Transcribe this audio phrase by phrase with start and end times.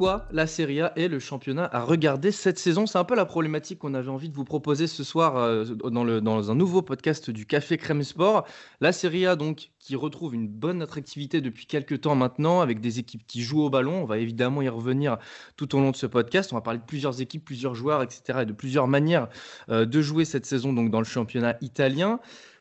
[0.00, 3.26] Pourquoi la Serie A est le championnat à regarder cette saison C'est un peu la
[3.26, 7.44] problématique qu'on avait envie de vous proposer ce soir euh, dans, un nouveau podcast du
[7.44, 8.46] Café Crème Sport.
[8.80, 12.98] La Serie A, donc, qui retrouve une bonne attractivité depuis quelques temps maintenant, avec des
[12.98, 14.00] équipes qui jouent au ballon.
[14.00, 15.18] On va évidemment y revenir
[15.58, 16.50] tout au long de ce podcast.
[16.54, 19.28] On va parler de plusieurs équipes, plusieurs joueurs, etc., et de plusieurs manières
[19.68, 22.20] euh, de jouer cette saison donc, dans le championnat italien.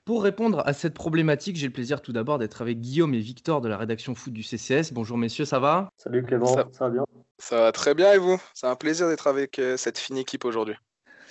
[0.10, 3.62] Pour répondre à cette problématique, j'ai le plaisir tout d'abord d'être avec Guillaume et Victor
[3.62, 4.92] de la rédaction foot du CCS.
[4.92, 5.92] Bonjour messieurs, ça va?
[5.98, 7.06] Salut Clément, ça, va bien?
[7.38, 8.42] Ça va très bien et vous?
[8.56, 10.74] C'est un plaisir d'être avec euh, cette fine équipe aujourd'hui.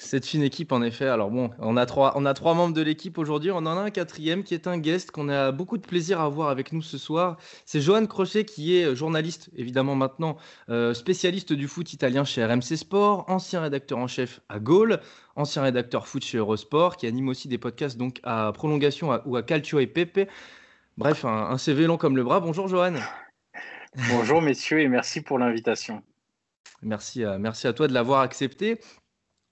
[0.01, 1.09] Cette fine équipe, en effet.
[1.09, 3.51] Alors bon, on a trois, on a trois membres de l'équipe aujourd'hui.
[3.51, 6.29] On en a un quatrième qui est un guest qu'on a beaucoup de plaisir à
[6.29, 7.37] voir avec nous ce soir.
[7.67, 10.37] C'est Johan Crochet qui est journaliste, évidemment maintenant,
[10.69, 15.01] euh, spécialiste du foot italien chez RMC Sport, ancien rédacteur en chef à Gaulle,
[15.35, 19.43] ancien rédacteur foot chez Eurosport, qui anime aussi des podcasts donc à prolongation ou à
[19.43, 20.31] Calcio et Pepe.
[20.97, 22.39] Bref, un, un CV long comme le bras.
[22.39, 22.95] Bonjour Johan.
[24.11, 26.05] Bonjour messieurs et merci pour l'invitation.
[26.83, 28.79] Merci à, merci à toi de l'avoir accepté.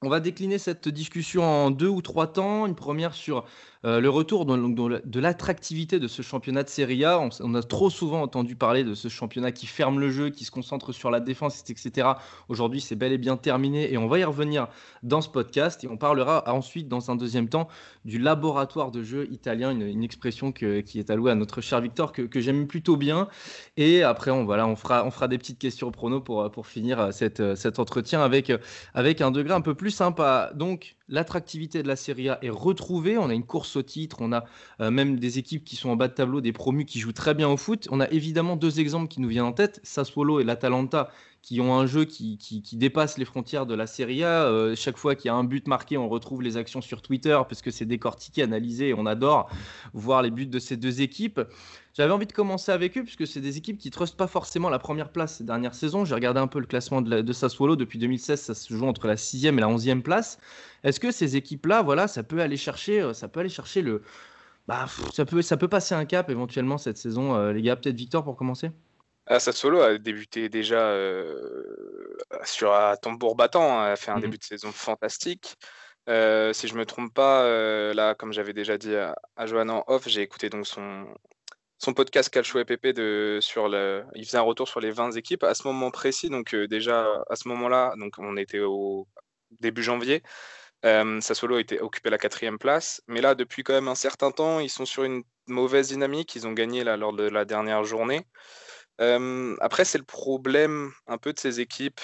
[0.02, 2.66] On va décliner cette discussion en deux ou trois temps.
[2.66, 3.46] Une première sur
[3.84, 7.20] euh, le retour de l'attractivité de ce championnat de Serie A.
[7.40, 10.50] On, a trop souvent entendu parler de ce championnat qui ferme le jeu, qui se
[10.50, 12.08] concentre sur la défense, etc.
[12.48, 14.68] Aujourd'hui, c'est bel et bien terminé et on va y revenir
[15.02, 15.84] dans ce podcast.
[15.84, 17.68] Et on parlera ensuite, dans un deuxième temps,
[18.04, 22.40] du laboratoire de jeu italien, une, expression qui est allouée à notre cher Victor, que,
[22.40, 23.28] j'aime plutôt bien.
[23.76, 27.12] Et après, on, voilà, on, fera, on fera des petites questions prono pour, pour finir
[27.12, 28.52] cette, cet entretien avec,
[28.94, 30.50] avec un degré un peu plus sympa.
[30.54, 33.18] Donc, l'attractivité de la Serie A est retrouvée.
[33.18, 34.44] On a une course au titre, on a
[34.80, 37.34] euh, même des équipes qui sont en bas de tableau, des promus qui jouent très
[37.34, 37.88] bien au foot.
[37.90, 41.10] On a évidemment deux exemples qui nous viennent en tête, Sassuolo et l'Atalanta,
[41.46, 42.36] qui ont un jeu qui,
[42.72, 44.46] dépasse les frontières de la Serie A.
[44.46, 47.38] Euh, chaque fois qu'il y a un but marqué, on retrouve les actions sur Twitter
[47.48, 49.48] parce que c'est décortiqué, analysé et on adore
[49.92, 51.40] voir les buts de ces deux équipes.
[51.94, 54.68] J'avais envie de commencer avec eux puisque c'est des équipes qui ne trustent pas forcément
[54.68, 56.04] la première place ces dernières saisons.
[56.04, 59.06] J'ai regardé un peu le classement de, de, Sassuolo depuis 2016, ça se joue entre
[59.06, 60.40] la sixième et la onzième place.
[60.82, 64.02] Est-ce que ces équipes-là, voilà, ça peut aller chercher, euh, ça peut aller chercher le,
[64.66, 67.76] bah, ça peut, ça peut passer un cap éventuellement cette saison, euh, les gars?
[67.76, 68.72] Peut-être Victor pour commencer?
[69.28, 74.20] Ah, Sassuolo a débuté déjà euh, sur un tambour battant, hein, a fait un mmh
[74.20, 75.56] début de saison fantastique.
[76.08, 79.82] Euh, si je me trompe pas, euh, là, comme j'avais déjà dit à, à Johanna
[79.88, 81.06] off, j'ai écouté donc son,
[81.78, 85.12] son podcast Calcio et PP de, sur le, il faisait un retour sur les 20
[85.16, 86.30] équipes à ce moment précis.
[86.30, 89.08] Donc déjà à ce moment-là, donc on était au
[89.60, 90.22] début janvier.
[90.84, 94.70] Sassuolo était occupé la quatrième place, mais là depuis quand même un certain temps, ils
[94.70, 96.36] sont sur une mauvaise dynamique.
[96.36, 98.24] Ils ont gagné là lors de la dernière journée
[98.98, 102.00] après, c'est le problème un peu de ces équipes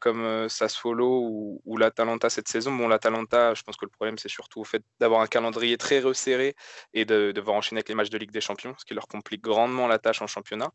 [0.00, 2.72] comme Sassuolo ou, ou l'Atalanta cette saison.
[2.72, 6.00] Bon, l'Atalanta, je pense que le problème, c'est surtout au fait d'avoir un calendrier très
[6.00, 6.54] resserré
[6.94, 9.42] et de, devoir enchaîner avec les matchs de Ligue des Champions, ce qui leur complique
[9.42, 10.70] grandement la tâche en championnat.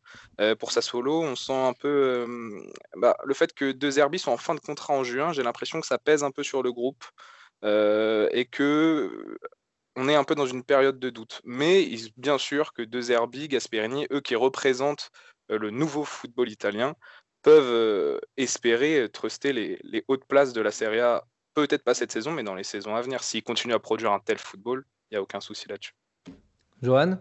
[0.59, 2.25] pour Sassuolo, on sent un peu
[2.95, 5.33] bah, le fait que deux Herbie sont en fin de contrat en juin.
[5.33, 7.03] J'ai l'impression que ça pèse un peu sur le groupe
[7.63, 9.37] et que
[9.95, 11.41] on est un peu dans une période de doute.
[11.43, 16.95] Mais bien sûr que deux Zerbi, Gasperini, eux qui représentent euh, le nouveau football italien,
[17.41, 21.23] peuvent euh, espérer euh, truster les, les, hautes places de la Serie A,
[21.53, 23.23] peut-être pas cette saison, mais dans les saisons à venir.
[23.23, 25.93] S'ils continuent à produire un tel football, il n'y a aucun souci là-dessus.
[26.81, 27.17] Johan?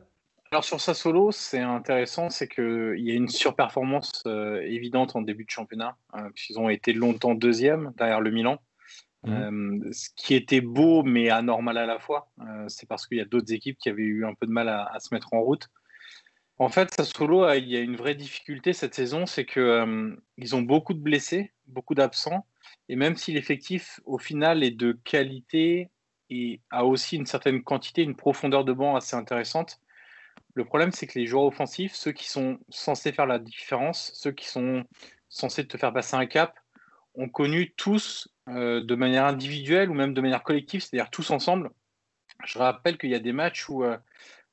[0.52, 4.24] Alors sur Sassuolo, c'est intéressant, c'est qu'il y a une surperformance
[4.64, 5.96] évidente en début de championnat,
[6.34, 8.58] puisqu'ils ont été longtemps deuxième derrière le Milan.
[9.22, 9.92] Mmh.
[9.92, 12.32] ce qui était beau mais anormal à la fois,
[12.66, 14.86] c'est parce qu'il y a d'autres équipes qui avaient eu un peu de mal à,
[14.92, 15.68] à se mettre en route.
[16.60, 20.14] En fait, Sassuolo, il y a une vraie difficulté cette saison, c'est qu'ils euh,
[20.52, 22.44] ont beaucoup de blessés, beaucoup d'absents,
[22.90, 25.88] et même si l'effectif, au final, est de qualité
[26.28, 29.80] et a aussi une certaine quantité, une profondeur de banc assez intéressante,
[30.52, 34.32] le problème, c'est que les joueurs offensifs, ceux qui sont censés faire la différence, ceux
[34.32, 34.84] qui sont
[35.30, 36.58] censés te faire passer un cap,
[37.14, 41.70] ont connu tous euh, de manière individuelle ou même de manière collective, c'est-à-dire tous ensemble.
[42.44, 43.96] Je rappelle qu'il y a des matchs où euh,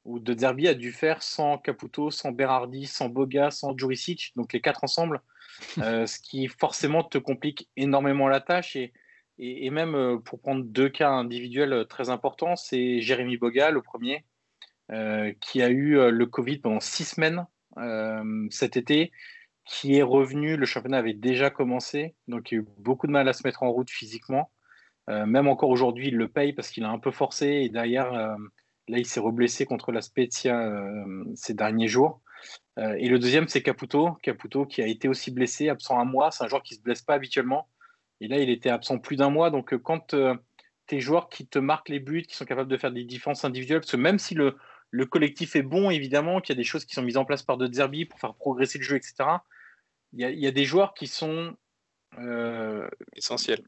[0.07, 4.53] où De Zerbi a dû faire sans Caputo, sans Berardi, sans Boga, sans Juricic, donc
[4.53, 5.21] les quatre ensemble,
[5.79, 8.77] euh, ce qui forcément te complique énormément la tâche.
[8.77, 8.93] Et,
[9.37, 13.81] et, même euh, pour prendre deux cas individuels euh, très importants, c'est Jérémy Boga, le
[13.81, 14.25] premier,
[15.41, 17.45] qui a eu le Covid pendant six semaines
[18.49, 19.11] cet été,
[19.65, 23.27] qui est revenu, le championnat avait déjà commencé, donc il a eu beaucoup de mal
[23.27, 24.49] à se mettre en route physiquement.
[25.09, 28.37] même encore aujourd'hui, il le paye parce qu'il a un peu forcé et derrière
[28.87, 32.21] Là, il s'est reblessé contre la Spezia euh, ces derniers jours.
[32.79, 34.13] Euh, et le deuxième, c'est Caputo.
[34.23, 36.31] Caputo qui a été aussi blessé, absent un mois.
[36.31, 37.67] C'est un joueur qui ne se blesse pas habituellement.
[38.21, 39.49] Et là, il était absent plus d'un mois.
[39.49, 40.15] Donc, quand
[40.87, 43.81] tes joueurs qui te marquent les buts, qui sont capables de faire des différences individuelles,
[43.81, 44.55] parce que même si le,
[44.89, 47.43] le collectif est bon, évidemment, qu'il y a des choses qui sont mises en place
[47.43, 49.15] par De Zerbi pour faire progresser le jeu, etc.
[50.13, 51.55] Il y a, des joueurs qui sont
[52.17, 53.63] euh, essentiels.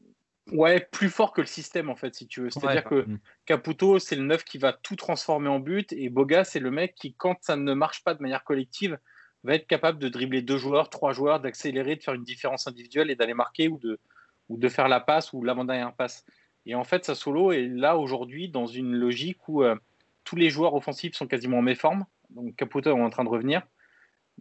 [0.52, 2.50] Ouais, plus forts que le système, en fait, si tu veux.
[2.50, 3.18] C'est-à-dire que mm.
[3.46, 6.94] Caputo, c'est le neuf qui va tout transformer en but, et Boga, c'est le mec
[6.94, 8.98] qui, quand ça ne marche pas de manière collective,
[9.44, 13.10] va être capable de dribbler deux joueurs, trois joueurs, d'accélérer, de faire une différence individuelle
[13.10, 13.98] et d'aller marquer ou de,
[14.48, 16.24] ou de faire la passe ou l'avant-dernière passe.
[16.66, 19.76] Et en fait, solo est là aujourd'hui dans une logique où euh,
[20.24, 22.04] tous les joueurs offensifs sont quasiment en méforme.
[22.30, 23.62] Donc Caputo est en train de revenir.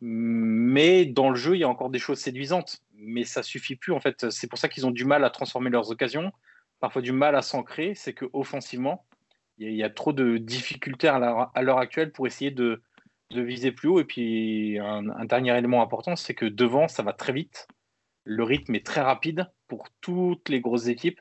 [0.02, 2.84] Mais dans le jeu, il y a encore des choses séduisantes.
[2.94, 3.94] Mais ça suffit plus.
[3.94, 6.32] En fait, c'est pour ça qu'ils ont du mal à transformer leurs occasions,
[6.80, 7.96] parfois du mal à s'ancrer.
[7.96, 9.06] C'est que offensivement,
[9.58, 12.82] il y, a trop de difficultés à l'heure actuelle pour essayer de,
[13.32, 14.00] viser plus haut.
[14.00, 17.68] Et puis, un, dernier élément important, c'est que devant, ça va très vite.
[18.24, 21.20] Le rythme est très rapide pour toutes les grosses équipes.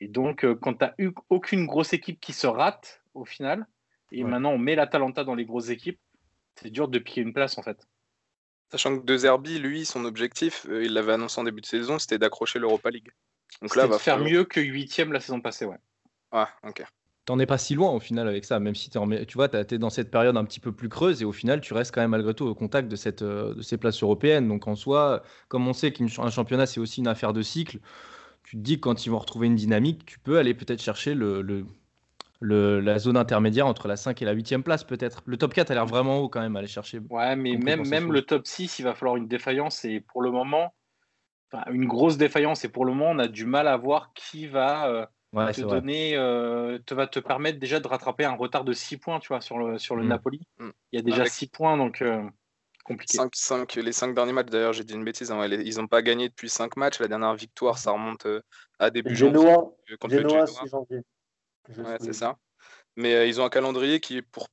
[0.00, 3.66] Et donc, euh, quand tu n'as eu aucune grosse équipe qui se rate au final,
[4.10, 6.00] et maintenant on met la Talenta dans les grosses équipes,
[6.56, 7.86] c'est dur de piquer une place en fait.
[8.72, 11.98] Sachant que De Zerbi, lui, son objectif, euh, il l'avait annoncé en début de saison,
[11.98, 13.12] c'était d'accrocher l'Europa League.
[13.60, 15.76] Donc là, va faire mieux que huitième la saison passée, ouais.
[16.30, 16.82] Ah, ok.
[17.26, 19.06] T'en es pas si loin au final avec ça, même si es en...
[19.10, 21.60] tu vois, tu es dans cette période un petit peu plus creuse et au final,
[21.60, 24.48] tu restes quand même malgré tout au contact de, cette, euh, de ces places européennes.
[24.48, 27.78] Donc en soi, comme on sait qu'un championnat, c'est aussi une affaire de cycle,
[28.42, 31.14] tu te dis que quand ils vont retrouver une dynamique, tu peux aller peut-être chercher
[31.14, 31.66] le,
[32.42, 35.22] la zone intermédiaire entre la 5 et la 8e place, peut-être.
[35.26, 37.00] Le top 4 a l'air vraiment haut quand même à aller chercher.
[37.10, 39.84] Ouais, mais même, même le top 6, il va falloir une défaillance.
[39.84, 40.74] Et pour le moment,
[41.70, 42.64] une grosse défaillance.
[42.64, 46.16] Et pour le moment, on a du mal à voir qui va euh, te donner,
[46.16, 49.40] euh, te, va te permettre déjà de rattraper un retard de 6 points tu vois,
[49.40, 50.08] sur le, sur le mm.
[50.08, 50.40] Napoli.
[50.58, 50.70] Mm.
[50.92, 52.02] Il y a déjà 6 points, donc.
[52.02, 52.22] Euh,
[52.84, 53.18] compliqué.
[53.32, 56.28] 5, les 5 derniers matchs, d'ailleurs, j'ai dit une bêtise, hein, ils n'ont pas gagné
[56.28, 56.98] depuis 5 matchs.
[56.98, 58.26] La dernière victoire, ça remonte
[58.78, 59.54] à début janvier.
[60.00, 60.98] Genoa, 6 janvier.
[61.68, 62.38] Ouais, c'est ça.
[62.96, 64.48] Mais euh, ils ont un calendrier qui est pour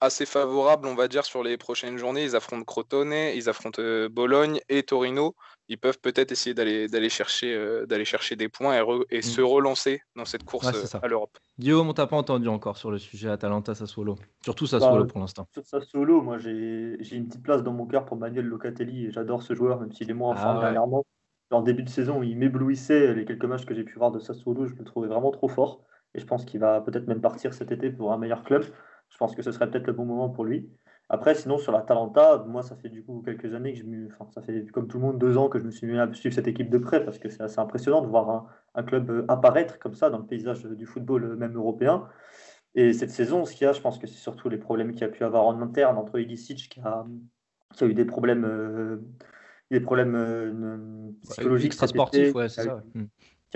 [0.00, 2.24] assez favorable, on va dire, sur les prochaines journées.
[2.24, 5.34] Ils affrontent Crotone, ils affrontent euh, Bologne et Torino.
[5.68, 8.80] Ils peuvent peut-être essayer d'aller chercher, euh, d'aller chercher des points
[9.10, 9.44] et, se mm.
[9.44, 11.36] relancer dans cette course à l'Europe.
[11.58, 14.16] Guillaume, on t'a pas entendu encore sur le sujet Atalanta Sassuolo.
[14.44, 15.48] Surtout Sassuolo bah, pour l'instant.
[15.52, 19.42] Sur Sassuolo, moi j'ai une petite place dans mon cœur pour Manuel Locatelli et j'adore
[19.42, 21.04] ce joueur, même s'il est moins en ah, dernièrement.
[21.50, 23.14] En début de saison, il m'éblouissait.
[23.14, 25.80] Les quelques matchs que j'ai pu voir de Sassuolo, je le trouvais vraiment trop fort.
[26.16, 28.64] Et je pense qu'il va peut-être même partir cet été pour un meilleur club.
[29.10, 30.68] Je pense que ce serait peut-être le bon moment pour lui.
[31.08, 34.08] Après, sinon, sur la Talenta, moi, ça fait du coup quelques années que je me.
[34.18, 36.12] Enfin, ça fait comme tout le monde deux ans que je me suis mis à
[36.12, 39.24] suivre cette équipe de près parce que c'est assez impressionnant de voir un, club euh,
[39.28, 42.08] apparaître comme ça dans le paysage du football, euh, même européen.
[42.74, 45.02] Et cette saison, ce qu'il y a, je pense que c'est surtout les problèmes qu'il
[45.02, 47.06] y a pu avoir en interne entre Ilicic qui a,
[47.74, 48.96] qui a eu des problèmes, euh,
[49.70, 51.66] des problèmes psychologiques.
[51.66, 52.82] Extra-sportifs, ouais, c'est ça.
[52.94, 53.04] Hmm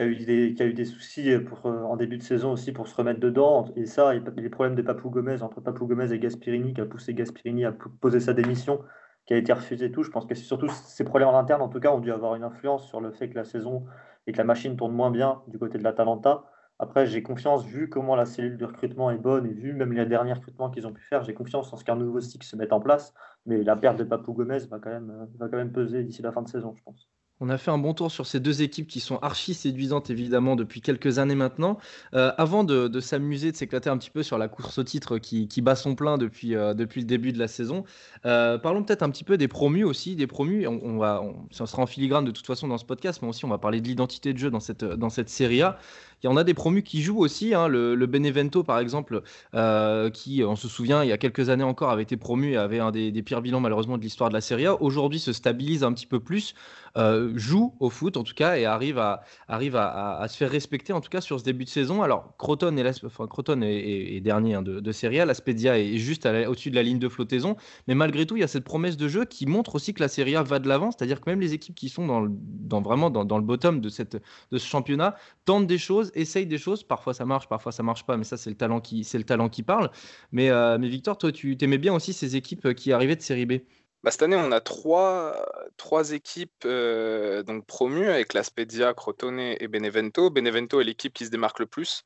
[0.01, 2.73] qui a eu des, a eu des soucis pour, euh, en début de saison aussi
[2.73, 3.67] pour se remettre dedans.
[3.77, 7.13] Et ça, les problèmes de Papou Gomez, entre Papou Gomez et Gasperini, qui a poussé
[7.13, 8.81] Gasperini à poser sa démission,
[9.27, 10.03] qui a été refusée et tout.
[10.03, 12.35] Je pense que c'est surtout ces problèmes en interne, en tout cas, ont dû avoir
[12.35, 13.85] une influence sur le fait que la saison
[14.27, 16.45] et que la machine tourne moins bien du côté de l'Atalanta.
[16.79, 20.07] Après, j'ai confiance, vu comment la cellule de recrutement est bonne et vu même les
[20.07, 22.73] derniers recrutements qu'ils ont pu faire, j'ai confiance en ce qu'un nouveau stick se mette
[22.73, 23.13] en place.
[23.45, 26.33] Mais la perte de Papou Gomez va quand même, va quand même peser d'ici la
[26.33, 27.11] fin de saison, je pense.
[27.43, 30.57] On a fait un bon tour sur ces deux équipes qui sont archi séduisantes évidemment
[30.57, 31.79] depuis quelques années maintenant.
[32.13, 35.49] Euh, avant de, s'amuser, de s'éclater un petit peu sur la course au titre qui,
[35.63, 37.85] bat son plein depuis, euh, depuis le début de la saison,
[38.27, 40.17] euh, parlons peut-être un petit peu des promus aussi.
[40.17, 43.29] Des promus, on, va, ça sera en filigrane de toute façon dans ce podcast, mais
[43.29, 45.79] aussi on va parler de l'identité de jeu dans cette, dans cette série A.
[46.23, 47.55] Il y en a des promus qui jouent aussi.
[47.55, 47.69] Hein.
[47.69, 49.23] le, Benevento, par exemple,
[49.55, 52.57] euh, qui, on se souvient, il y a quelques années encore, avait été promu et
[52.57, 54.81] avait un des, pires bilans, malheureusement, de l'histoire de la Serie A.
[54.83, 56.55] Aujourd'hui, se stabilise un petit peu plus,
[56.99, 61.09] euh, joue au foot, en tout cas, et arrive, à, se faire respecter, en tout
[61.09, 62.03] cas, sur ce début de saison.
[62.03, 65.25] Alors, Croton est, dernier hein, de, Serie A.
[65.25, 67.57] La Spedia est juste au-dessus de la ligne de flottaison.
[67.89, 70.09] Mais malgré tout, il y a cette promesse de jeu qui montre aussi que la
[70.09, 70.91] Serie A va de l'avant.
[70.91, 74.59] C'est-à-dire que même les équipes qui sont dans, dans vraiment dans, le bottom de, de
[74.59, 76.83] ce championnat tentent des choses essaye des choses.
[76.83, 79.25] Parfois ça marche, parfois ça marche pas, mais ça c'est le talent qui, c'est le
[79.25, 79.91] talent qui parle.
[80.33, 83.23] Mais, euh, mais Victor, toi, tu t'aimais bien aussi ces équipes euh, qui arrivaient de
[83.23, 83.55] série B.
[84.03, 89.39] Bah, cette année, on a trois, trois équipes euh, donc promues avec la Spedia, Crotone
[89.39, 90.31] et Benevento.
[90.31, 92.03] Benevento est l'équipe qui se démarque le plus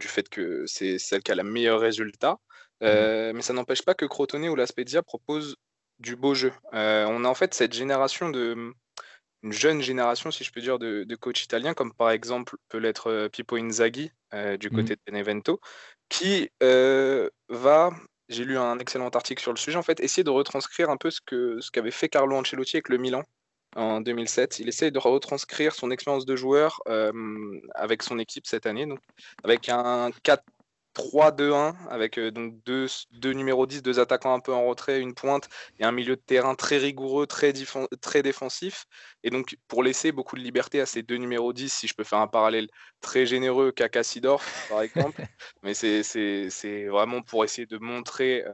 [0.00, 2.40] du fait que c'est celle qui a le meilleur résultat.
[2.80, 3.30] Mmh.
[3.32, 5.54] Mais ça n'empêche pas que Crotone ou la Spedia proposent
[6.00, 6.50] du beau jeu.
[6.72, 8.72] on a en fait cette génération de,
[9.42, 12.78] une jeune génération, si je peux dire, de, de coachs italiens, comme par exemple peut
[12.78, 14.74] l'être euh, Pippo Inzaghi euh, du mmh.
[14.74, 15.60] côté de Benevento,
[16.08, 17.90] qui euh, va,
[18.28, 21.10] j'ai lu un excellent article sur le sujet, en fait, essayer de retranscrire un peu
[21.10, 23.22] ce que ce qu'avait fait Carlo Ancelotti avec le Milan
[23.76, 24.58] en 2007.
[24.58, 26.80] Il essaye de retranscrire son expérience de joueur
[27.74, 29.00] avec son équipe cette année, donc
[29.44, 30.42] avec un 4
[30.98, 35.14] 3-2-1 avec euh, donc deux, deux numéros 10, deux attaquants un peu en retrait, une
[35.14, 37.54] pointe et un milieu de terrain très rigoureux, très,
[38.00, 38.84] très défensif.
[39.22, 42.04] Et donc pour laisser beaucoup de liberté à ces deux numéros 10, si je peux
[42.04, 42.68] faire un parallèle
[43.00, 45.22] très généreux qu'à Sidorf par exemple,
[45.62, 48.44] mais c'est vraiment pour essayer de montrer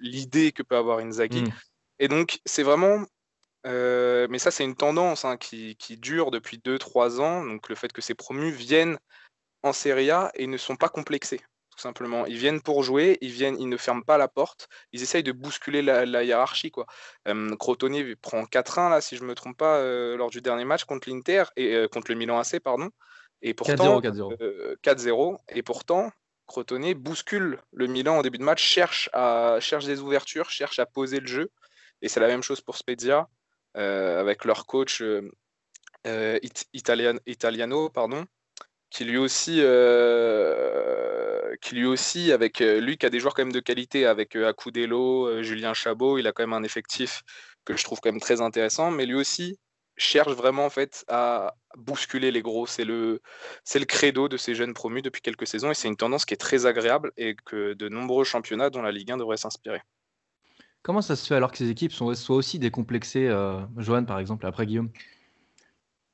[0.00, 1.42] l'idée que peut avoir Inzaghi.
[1.42, 1.52] Mmh.
[2.00, 3.04] Et donc c'est vraiment
[3.66, 7.44] euh, mais ça, c'est une tendance hein, qui, qui, dure depuis 2-3 ans.
[7.44, 8.98] Donc, le fait que ces promus viennent
[9.64, 11.40] en Serie A et ne sont pas complexés,
[11.70, 12.26] tout simplement.
[12.26, 15.32] Ils viennent pour jouer, ils viennent, ils ne ferment pas la porte, ils essayent de
[15.32, 16.70] bousculer la, hiérarchie.
[16.70, 16.86] Quoi.
[17.58, 20.84] Crotone prend 4-1, là, si je ne me trompe pas, euh, lors du dernier match
[20.84, 22.90] contre l'Inter, et euh, contre le Milan AC, pardon.
[23.40, 25.38] Et pourtant, 4-0.
[25.48, 26.12] et pourtant,
[26.46, 30.84] Crotone bouscule le Milan en début de match, cherche, à, cherche des ouvertures, cherche à
[30.84, 31.50] poser le jeu.
[32.02, 33.28] Et c'est la même chose pour Spezia,
[33.78, 35.02] euh, avec leur coach
[36.74, 38.26] Italiano, pardon,
[38.94, 41.84] qui lui aussi, euh, lui
[42.30, 45.74] avec euh, lui qui a des joueurs quand même de qualité, avec euh, Acudelo, Julien
[45.74, 47.24] Chabot, il a quand même un effectif
[47.64, 49.58] que je trouve quand même très intéressant, mais lui aussi
[49.96, 50.70] cherche vraiment en
[51.08, 52.68] à bousculer les gros.
[52.68, 53.20] C'est le,
[53.88, 56.64] credo de ces jeunes promus depuis quelques saisons et c'est une tendance qui est très
[56.64, 59.80] agréable et que de nombreux championnats dont la Ligue 1 devrait s'inspirer.
[60.82, 63.28] Comment ça se fait alors que ces équipes sont, soient aussi décomplexées,
[63.76, 64.90] Johan par exemple, après Guillaume?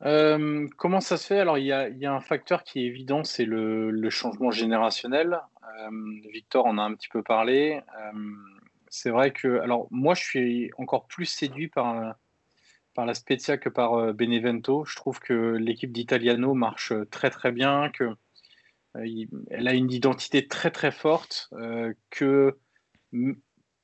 [0.04, 1.40] Euh, comment ça se fait?
[1.40, 5.40] Alors, il y, a, un facteur qui est évident, c'est le, changement générationnel.
[5.64, 5.90] Euh,
[6.32, 7.80] Victor en a un petit peu parlé.
[7.98, 8.18] Euh,
[8.88, 12.14] c'est vrai que, alors, moi, je suis encore plus séduit par,
[12.94, 14.84] par la Spezia que par Benevento.
[14.84, 18.10] Je trouve que l'équipe d'Italiano marche très, très bien, que
[18.94, 21.48] elle a une identité très, très forte,
[22.10, 22.58] que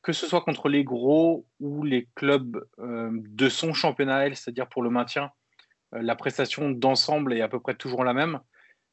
[0.02, 4.90] que ce soit contre les gros ou les clubs de son championnat, c'est-à-dire pour le
[4.90, 5.30] maintien,
[6.00, 8.40] la prestation d'ensemble est à peu près toujours la même.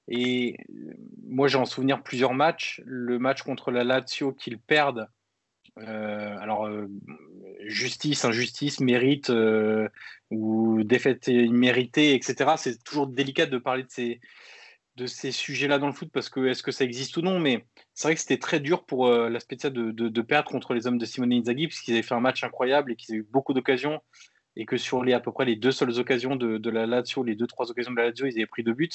[0.08, 0.94] Et euh,
[1.26, 2.82] moi, j'ai en souvenir plusieurs matchs.
[2.86, 5.08] Le match contre la Lazio qu'ils perdent.
[5.80, 6.70] Euh, alors,
[7.66, 9.32] justice, injustice, mérite
[10.30, 12.52] ou défaite imméritée, etc.
[12.58, 14.20] C'est toujours délicat de parler de ces,
[14.98, 17.66] de ces sujets-là dans le foot parce que est-ce que ça existe ou non Mais
[17.94, 21.00] c'est vrai que c'était très dur pour la Spezia de, de, perdre contre les hommes
[21.00, 24.02] de Simone Inzaghi puisqu'ils avaient fait un match incroyable et qu'ils avaient eu beaucoup d'occasions
[24.56, 27.36] et que sur les à peu près les deux seules occasions de, la Lazio, les
[27.36, 28.90] deux trois occasions de la Lazio, ils avaient pris deux buts.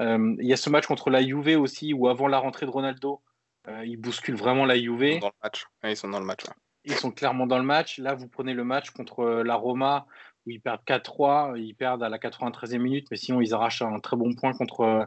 [0.00, 2.70] Euh, il y a ce match contre la Juve aussi où avant la rentrée de
[2.70, 3.20] Ronaldo,
[3.68, 5.02] euh, ils bousculent vraiment la Juve.
[5.02, 5.66] Ils sont dans le match.
[5.84, 6.44] ils sont dans le match.
[6.84, 7.98] Ils sont clairement dans le match.
[7.98, 10.06] Là, vous prenez le match contre euh, la Roma
[10.46, 14.00] où ils perdent 4-3, ils perdent à la 93e minute, mais sinon ils arrachent un
[14.00, 15.06] très bon point contre,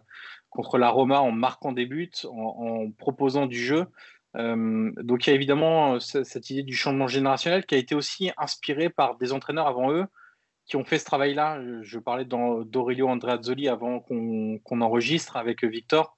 [0.50, 3.88] contre la Roma en marquant des buts, en proposant du jeu.
[4.38, 7.96] Euh, donc il y a évidemment euh, cette idée du changement générationnel qui a été
[7.96, 10.06] aussi inspirée par des entraîneurs avant eux
[10.66, 11.60] qui ont fait ce travail-là.
[11.82, 16.16] Je parlais d'Aurelio Andreazzoli avant qu'on enregistre avec Victor.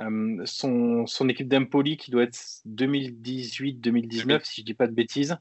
[0.00, 4.92] Euh, son, son, équipe d'Empoli, qui doit être 2018-2019, si je ne dis pas de
[4.92, 5.38] bêtises,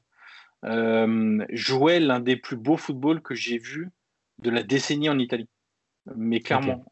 [1.50, 3.90] jouait l'un des plus beaux footballs que j'ai vu
[4.40, 5.50] de la décennie en Italie.
[6.16, 6.86] Mais clairement,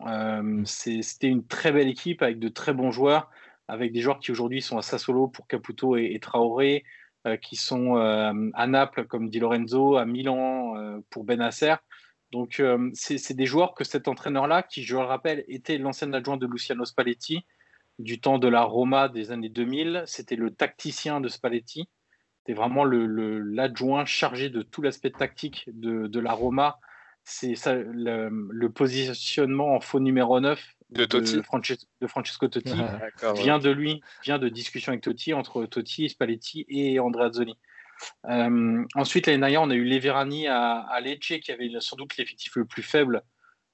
[0.66, 3.30] c'était une très belle équipe avec de très bons joueurs
[3.72, 6.84] avec des joueurs qui aujourd'hui sont à Sassuolo pour Caputo et, Traoré,
[7.25, 11.75] euh, qui sont euh, à Naples comme Di Lorenzo, à Milan euh, pour Benasser.
[12.34, 12.62] Donc,
[12.94, 16.86] c'est des joueurs que cet entraîneur-là, qui, je le rappelle, était l'ancien adjoint de Luciano
[16.86, 17.46] Spalletti
[18.00, 20.04] du temps de la Roma des années 2000.
[20.06, 21.90] C'était le tacticien de Spalletti.
[22.40, 26.80] C'était vraiment l'adjoint chargé de tout l'aspect tactique de, la Roma.
[27.25, 31.38] C'est le, le, positionnement en faux numéro 9 de, Totti.
[31.38, 32.74] de, Francesco Totti
[33.36, 37.58] vient de lui, vient de discussion avec Totti entre Totti, Spalletti et Andrea Azzoni.
[38.28, 42.18] Euh, ensuite, l'année dernière, on a eu Leverani à, à Lecce qui avait sans doute
[42.18, 43.24] l'effectif le plus faible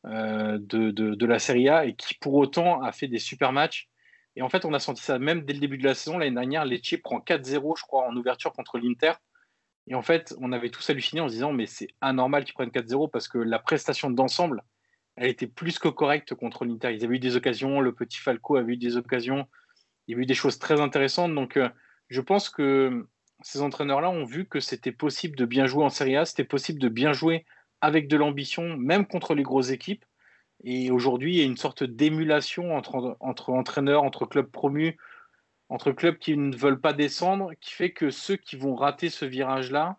[0.06, 3.90] euh, de, de, la Serie A et qui pour autant a fait des super matchs.
[4.36, 6.18] Et en fait, on a senti ça même dès le début de la saison.
[6.18, 9.14] L'année dernière, Lecce prend 4-0, je crois, en ouverture contre l'Inter.
[9.88, 12.70] Et en fait, on avait tous halluciné en se disant, mais c'est anormal qu'ils prennent
[12.70, 14.62] 4-0 parce que la prestation d'ensemble,
[15.18, 16.94] elle était plus que correcte contre l'Inter.
[16.94, 19.48] Ils avaient eu des occasions, le petit Falco avait eu des occasions,
[20.08, 21.34] il y a eu des choses très intéressantes.
[21.34, 21.70] Donc, euh,
[22.10, 23.08] je pense que
[23.42, 26.80] ces entraîneurs-là ont vu que c'était possible de bien jouer en Serie A, c'était possible
[26.80, 27.46] de bien jouer
[27.82, 30.06] avec de l'ambition, même contre les grosses équipes.
[30.64, 34.98] Et aujourd'hui, il y a une sorte d'émulation entre, entre entraîneurs, entre clubs promus,
[35.70, 39.26] entre clubs qui ne veulent pas descendre, qui fait que ceux qui vont rater ce
[39.26, 39.98] virage-là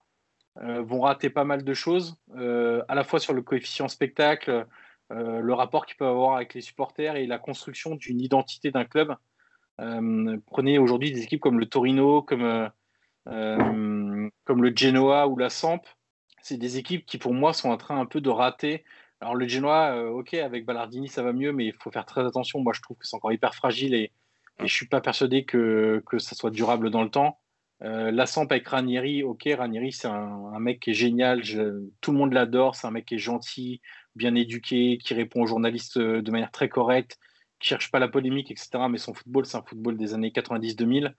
[0.63, 4.67] euh, vont rater pas mal de choses, euh, à la fois sur le coefficient spectacle,
[5.11, 8.85] euh, le rapport qu'il peut avoir avec les supporters et la construction d'une identité d'un
[8.85, 9.15] club.
[9.81, 12.71] Euh, prenez aujourd'hui des équipes comme le Torino, comme,
[13.29, 15.81] euh, comme le Genoa ou la Samp.
[16.43, 18.85] c'est des équipes qui, pour moi, sont en train un peu de rater.
[19.21, 22.61] Alors, le Genoa, ok, avec Ballardini, ça va mieux, mais il faut faire très attention.
[22.61, 24.13] Moi, je trouve que c'est encore hyper fragile et,
[24.59, 27.39] je ne suis pas persuadé que, que ça soit durable dans le temps.
[27.81, 31.43] La Samp avec Ranieri, ok, Ranieri, c'est un, mec qui est génial,
[32.01, 33.81] tout le monde l'adore, c'est un mec qui est gentil,
[34.15, 37.19] bien éduqué, qui répond aux journalistes euh, de manière très correcte,
[37.61, 38.71] qui cherche pas la polémique, etc.
[38.91, 41.13] Mais son football, c'est un football des années 90-2000.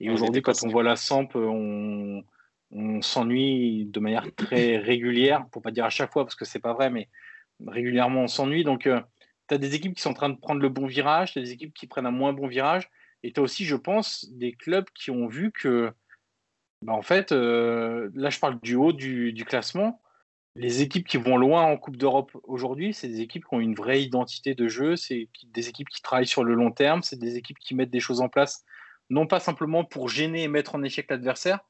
[0.00, 2.24] Et aujourd'hui, quand on voit la Samp, on,
[2.72, 6.58] on s'ennuie de manière très régulière, pour pas dire à chaque fois, parce que c'est
[6.58, 7.08] pas vrai, mais
[7.66, 8.64] régulièrement on s'ennuie.
[8.64, 9.00] Donc, euh,
[9.48, 11.42] tu as des équipes qui sont en train de prendre le bon virage, tu as
[11.42, 12.88] des équipes qui prennent un moins bon virage,
[13.22, 15.92] et tu as aussi, je pense, des clubs qui ont vu que,
[16.82, 20.00] bah, en fait, euh, là je parle du haut du, classement,
[20.56, 23.74] les équipes qui vont loin en Coupe d'Europe aujourd'hui, c'est des équipes qui ont une
[23.74, 27.36] vraie identité de jeu, c'est des équipes qui travaillent sur le long terme, c'est des
[27.36, 28.64] équipes qui mettent des choses en place,
[29.10, 31.60] non pas simplement pour gêner et mettre en échec l'adversaire,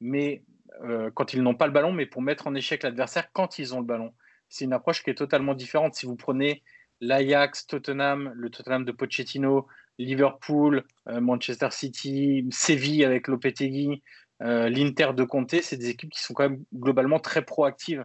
[0.00, 0.44] mais
[0.84, 3.74] euh, quand ils n'ont pas le ballon, mais pour mettre en échec l'adversaire quand ils
[3.74, 4.14] ont le ballon.
[4.48, 5.94] C'est une approche qui est totalement différente.
[5.94, 6.62] Si vous prenez
[7.00, 9.66] l'Ajax, Tottenham, le Tottenham de Pochettino,
[9.98, 14.02] Liverpool, euh, Manchester City, Séville avec Lopetegui,
[14.42, 18.04] euh, l'Inter de Conte, c'est des équipes qui sont quand même globalement très proactives.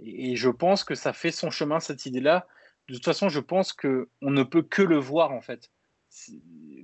[0.00, 2.46] Et, je pense que ça fait son chemin, cette idée-là.
[2.88, 5.70] De toute façon, je pense qu'on ne peut que le voir, en fait.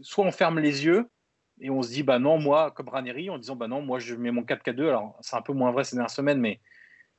[0.03, 1.09] Soit on ferme les yeux,
[1.61, 4.15] et on se dit, bah non, moi, comme Ranieri, en disant, bah non, moi, je
[4.15, 4.89] mets mon 4-4-2.
[4.89, 6.61] Alors, c'est un peu moins vrai ces dernières semaines, mais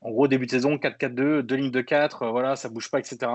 [0.02, 3.00] en gros, début de saison, 4-4-2, deux lignes de 4, euh, voilà, ça bouge pas,
[3.00, 3.32] etc.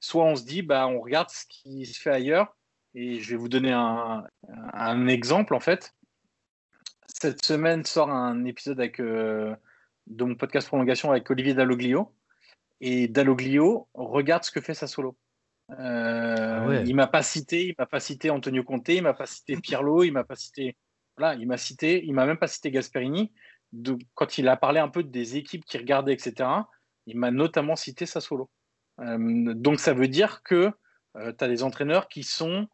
[0.00, 2.56] Soit on se dit, bah, on regarde ce qui se fait ailleurs.
[2.94, 4.24] Et je vais vous donner un,
[4.72, 5.94] un exemple, en fait.
[7.06, 9.54] Cette semaine sort un épisode avec, euh,
[10.10, 12.12] de mon podcast Prolongation avec Olivier Dalloglio.
[12.80, 15.16] Et Dalloglio regarde ce que fait Sassolo.
[15.70, 19.26] Euh, ah il m'a pas cité, il m'a pas cité Antonio Conte, il m'a pas
[19.26, 20.76] cité Pirlo, il m'a pas cité,
[21.16, 23.32] voilà, il m'a cité, il m'a même pas cité Gasperini.
[23.72, 26.48] De, quand il a parlé un peu des équipes qui regardaient, etc.,
[27.06, 28.50] il m'a notamment cité Sassuolo.
[29.00, 30.72] Euh, donc ça veut dire que
[31.16, 32.66] euh, tu as des entraîneurs qui sont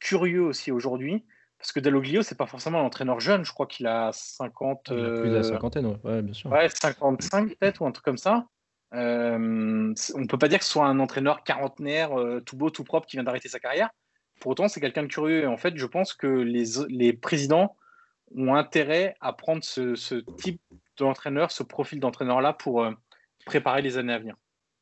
[0.00, 1.24] curieux aussi aujourd'hui,
[1.64, 4.88] parce que Dalloglio, c'est pas forcément un entraîneur jeune, je crois qu'il a 50.
[4.90, 6.52] Il a plus de la cinquantaine, ouais, bien sûr.
[6.52, 8.44] Ouais, 55 peut-être, ou un truc comme ça.
[8.92, 12.68] Euh, on ne peut pas dire que ce soit un entraîneur quarantenaire, euh, tout beau,
[12.68, 13.88] tout propre, qui vient d'arrêter sa carrière.
[14.40, 15.44] Pour autant, c'est quelqu'un de curieux.
[15.44, 17.78] Et en fait, je pense que les, les présidents
[18.36, 20.60] ont intérêt à prendre ce, ce type
[20.98, 22.90] d'entraîneur, ce profil d'entraîneur-là pour euh,
[23.46, 24.36] préparer les années à venir.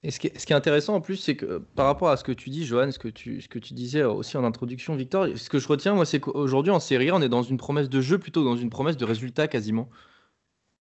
[0.05, 2.17] Et ce qui, est, ce qui est intéressant en plus, c'est que par rapport à
[2.17, 4.97] ce que tu dis, Johan, ce que tu, ce que tu disais aussi en introduction,
[4.97, 7.89] Victor, ce que je retiens, moi, c'est qu'aujourd'hui, en série, on est dans une promesse
[7.89, 9.89] de jeu plutôt que dans une promesse de résultat quasiment.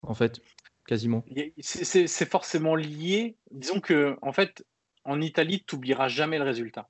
[0.01, 0.41] En fait
[0.85, 1.25] quasiment.
[1.59, 3.37] C'est forcément lié.
[3.51, 4.65] Disons que, en fait,
[5.03, 6.89] en Italie, tu n'oublieras jamais le résultat.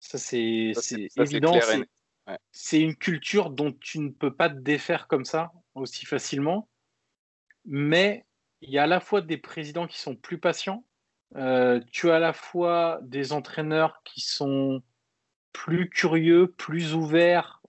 [0.00, 0.72] Ça, c'est
[1.16, 1.58] évident.
[2.52, 6.68] C'est une culture dont tu ne peux pas te défaire comme ça aussi facilement.
[7.64, 8.24] Mais
[8.60, 10.84] il y a à la fois des présidents qui sont plus patients.
[11.36, 14.82] Euh, tu as à la fois des entraîneurs qui sont
[15.52, 17.62] plus curieux, plus ouverts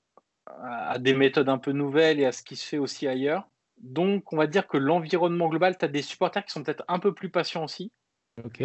[0.46, 3.48] à des méthodes un peu nouvelles et à ce qui se fait aussi ailleurs.
[3.78, 7.00] Donc, on va dire que l'environnement global, tu as des supporters qui sont peut-être un
[7.00, 7.92] peu plus patients aussi.
[8.44, 8.64] Ok.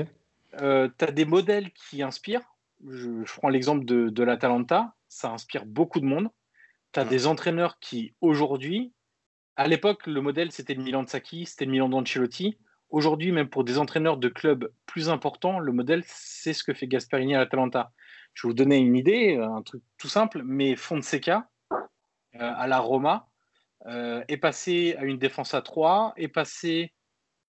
[0.61, 2.56] Euh, tu as des modèles qui inspirent.
[2.88, 6.28] Je, prends l'exemple de, de l'Atalanta, ça inspire beaucoup de monde.
[6.92, 8.92] Tu as des entraîneurs qui, aujourd'hui,
[9.56, 12.56] à l'époque, le modèle, c'était le Milan de Sacchi, c'était le Milan d'Ancelotti.
[12.90, 16.87] Aujourd'hui, même pour des entraîneurs de clubs plus importants, le modèle, c'est ce que fait
[16.87, 17.92] Gasperini à l'Atalanta.
[18.33, 21.77] Je vais vous donner une idée, un truc tout simple, mais Fonseca, euh,
[22.35, 23.29] à la Roma,
[23.87, 26.94] euh, est passé à une défense à 3, est passé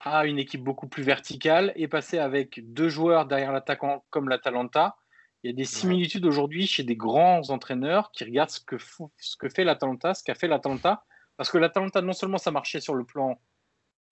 [0.02, 4.97] à une équipe beaucoup plus verticale, est passé avec deux joueurs derrière l'attaquant comme l'Atalanta.
[5.43, 8.75] Il y a des similitudes aujourd'hui chez des grands entraîneurs qui regardent ce que,
[9.17, 11.06] ce que fait l'Atalanta, ce qu'a fait l'Atalanta,
[11.38, 13.39] parce que l'Atalanta, non seulement ça marchait sur le plan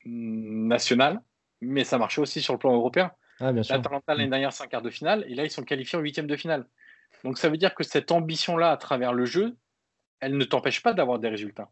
[0.07, 1.21] national,
[1.61, 3.11] mais ça marchait aussi sur le plan européen.
[3.39, 4.29] Ah, L'Atalanta, l'année mm.
[4.31, 6.65] dernière, c'est un quart de finale, et là, ils sont qualifiés en huitième de finale.
[7.23, 9.55] Donc ça veut dire que cette ambition-là, à travers le jeu,
[10.19, 11.69] elle ne t'empêche pas d'avoir des résultats.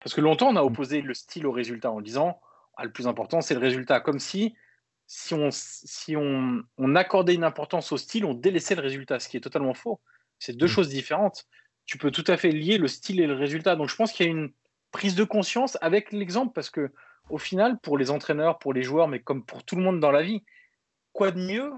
[0.00, 2.40] Parce que longtemps, on a opposé le style au résultat en disant
[2.76, 4.00] ah, le plus important, c'est le résultat.
[4.00, 4.54] Comme si,
[5.06, 9.28] si, on, si on, on, accordait une importance au style, on délaissait le résultat, ce
[9.28, 10.00] qui est totalement faux.
[10.38, 10.68] C'est deux mmh.
[10.68, 11.46] choses différentes.
[11.86, 13.76] Tu peux tout à fait lier le style et le résultat.
[13.76, 14.52] Donc je pense qu'il y a une
[14.92, 16.92] prise de conscience avec l'exemple, parce que
[17.28, 20.10] au final, pour les entraîneurs, pour les joueurs, mais comme pour tout le monde dans
[20.10, 20.44] la vie,
[21.12, 21.72] quoi de mieux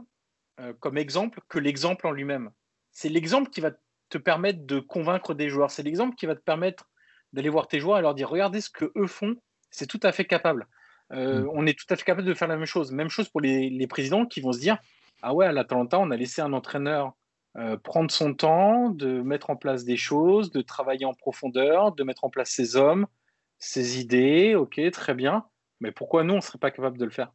[0.60, 2.50] euh, comme exemple que l'exemple en lui-même?
[2.92, 3.70] C'est l'exemple qui va
[4.08, 5.70] te permettre de convaincre des joueurs.
[5.70, 6.88] C'est l'exemple qui va te permettre
[7.32, 9.36] d'aller voir tes joueurs et leur dire regardez ce que eux font,
[9.70, 10.66] c'est tout à fait capable.
[11.12, 11.50] Euh, mm.
[11.52, 12.92] On est tout à fait capable de faire la même chose.
[12.92, 14.78] Même chose pour les, présidents qui vont se dire
[15.22, 17.12] ah ouais, à l'Atalanta, on a laissé un entraîneur
[17.56, 22.04] euh, prendre son temps, de mettre en place des choses, de travailler en profondeur, de
[22.04, 23.06] mettre en place ses hommes,
[23.58, 24.54] ses idées.
[24.54, 25.44] Ok, très bien.
[25.80, 27.32] Mais pourquoi nous, on ne serait pas capable de le faire?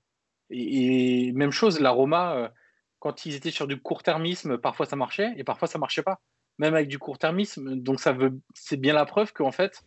[0.50, 2.52] Et, même chose, la Roma,
[3.00, 6.20] quand ils étaient sur du court-termisme, parfois ça marchait et parfois ça marchait pas.
[6.58, 7.76] Même avec du court-termisme.
[7.76, 9.84] Donc ça veut, c'est bien la preuve qu'en fait,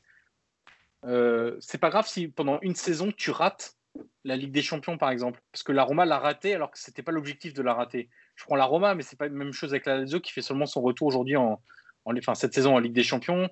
[1.05, 3.77] euh, c'est pas grave si pendant une saison tu rates
[4.25, 7.03] la Ligue des Champions par exemple, parce que la Roma l'a raté alors que c'était
[7.03, 8.11] pas l'objectif de la rater.
[8.35, 10.42] Je prends la Roma, mais c'est pas la même chose avec la Lazio qui fait
[10.42, 11.62] seulement son retour aujourd'hui en,
[12.05, 13.49] enfin, cette saison en Ligue des Champions.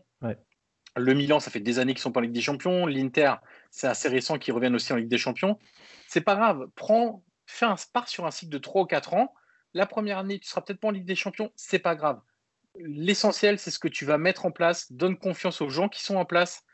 [0.97, 2.87] Le Milan, ça fait des années qu'ils sont pas en Ligue des Champions.
[2.87, 3.35] L'Inter,
[3.71, 5.59] c'est assez récent qu'ils reviennent aussi en Ligue des Champions.
[6.07, 6.69] C'est pas grave.
[6.77, 9.35] Prends, fais un part sur un cycle de 3 ou 4 ans.
[9.75, 12.21] La première année, tu seras peut-être pas en Ligue des Champions, c'est pas grave.
[12.79, 14.93] L'essentiel, c'est ce que tu vas mettre en place.
[14.93, 16.65] Donne confiance aux gens qui sont en place.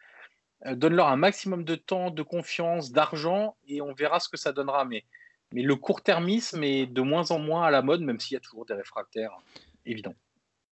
[0.67, 4.53] Euh, donne-leur un maximum de temps, de confiance, d'argent, et on verra ce que ça
[4.53, 4.85] donnera.
[4.85, 5.05] Mais,
[5.53, 8.41] mais le court-termisme est de moins en moins à la mode, même s'il y a
[8.41, 9.37] toujours des réfractaires
[9.87, 10.15] évidents.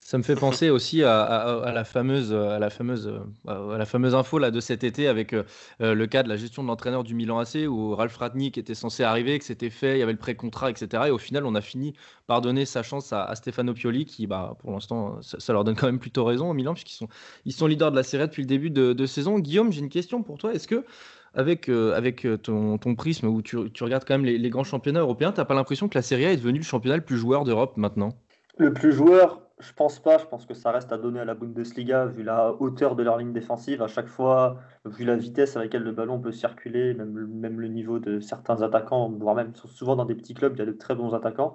[0.01, 3.13] Ça me fait penser aussi à, la fameuse, à la fameuse,
[3.47, 5.45] à la fameuse info là de cet été avec euh,
[5.81, 9.03] le cas de la gestion de l'entraîneur du Milan AC où Ralph Ratnik était censé
[9.03, 11.05] arriver, que c'était fait, il y avait le pré-contrat, etc.
[11.09, 11.93] Et au final, on a fini
[12.27, 15.87] par donner sa chance à, Stefano Pioli qui, bah, pour l'instant, ça, leur donne quand
[15.87, 17.09] même plutôt raison au Milan puisqu'ils sont,
[17.45, 19.39] ils sont leaders de la Serie depuis le début de, saison.
[19.39, 20.55] Guillaume, j'ai une question pour toi.
[20.55, 20.87] Est-ce que
[21.35, 25.33] avec, euh, avec euh, ton, prisme où tu, regardes quand même les, grands championnats européens,
[25.33, 27.45] tu n'as pas l'impression que la Serie A est devenue le championnat le plus joueur
[27.45, 28.11] d'Europe maintenant?
[28.57, 30.19] Le plus joueur, je pense pas.
[30.19, 33.19] Je pense que ça reste à donner à la Bundesliga vu la hauteur de leur
[33.19, 33.83] ligne défensive.
[33.83, 37.69] À chaque fois, vu la vitesse avec laquelle le ballon peut circuler, même, même le
[37.69, 40.73] niveau de certains attaquants, voire même souvent dans des petits clubs, il y a de
[40.73, 41.55] très bons attaquants.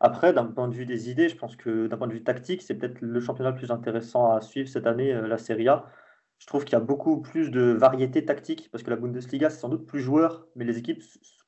[0.00, 2.62] Après, d'un point de vue des idées, je pense que d'un point de vue tactique,
[2.62, 5.86] c'est peut-être le championnat le plus intéressant à suivre cette année, euh, la Serie A.
[6.38, 9.58] Je trouve qu'il y a beaucoup plus de variété tactique parce que la Bundesliga, c'est
[9.58, 11.02] sans doute plus joueur, mais les équipes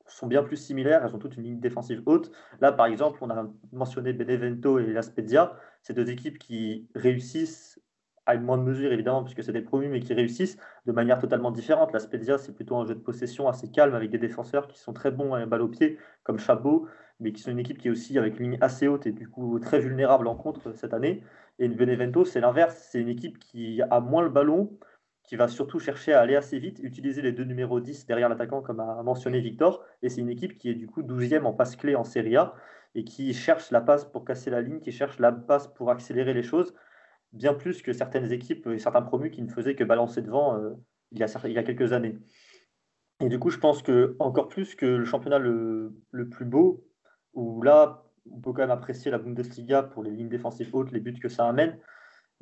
[0.07, 1.05] sont bien plus similaires.
[1.05, 2.33] Elles ont toutes une ligne défensive haute.
[2.61, 5.57] Là, par exemple, on a mentionné Benevento et La Spezia.
[5.83, 7.81] C'est deux équipes qui réussissent
[8.27, 11.51] à une moindre mesure, évidemment, puisque c'est des promus, mais qui réussissent de manière totalement
[11.51, 11.93] différente.
[11.93, 14.93] La Spezia, c'est plutôt un jeu de possession assez calme avec des défenseurs qui sont
[14.93, 16.87] très bons à balle au pied, comme Chabot,
[17.19, 19.29] mais qui sont une équipe qui est aussi avec une ligne assez haute et du
[19.29, 21.23] coup très vulnérable en contre cette année.
[21.59, 22.88] Et Benevento, c'est l'inverse.
[22.90, 24.79] C'est une équipe qui a moins le ballon,
[25.25, 28.62] qui va surtout chercher à aller assez vite, utiliser les deux numéros 10 derrière l'attaquant,
[28.62, 29.85] comme a mentionné Victor.
[30.03, 32.55] Et c'est une équipe qui est du coup 12e en passe clé en Serie A
[32.94, 36.35] et qui cherche la passe pour casser la ligne, qui cherche la passe pour accélérer
[36.35, 36.74] les choses,
[37.33, 40.70] bien plus que certaines équipes et certains promus qui ne faisaient que balancer devant euh,
[41.12, 42.18] il, y a, il, y a, quelques années.
[43.20, 46.85] Et du coup, je pense que encore plus que le championnat le, le plus beau,
[47.35, 51.00] où là, on peut quand même apprécier la Bundesliga pour les lignes défensives hautes, les
[51.00, 51.79] buts que ça amène.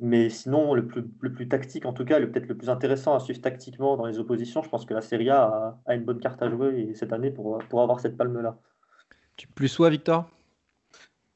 [0.01, 3.19] Mais sinon, le plus, le plus tactique, en tout cas, peut-être le plus intéressant à
[3.19, 6.41] suivre tactiquement dans les oppositions, je pense que la Serie A a, une bonne carte
[6.41, 8.57] à jouer cette année pour, pour avoir cette palme-là.
[9.35, 10.29] Tu plus sois, Victor?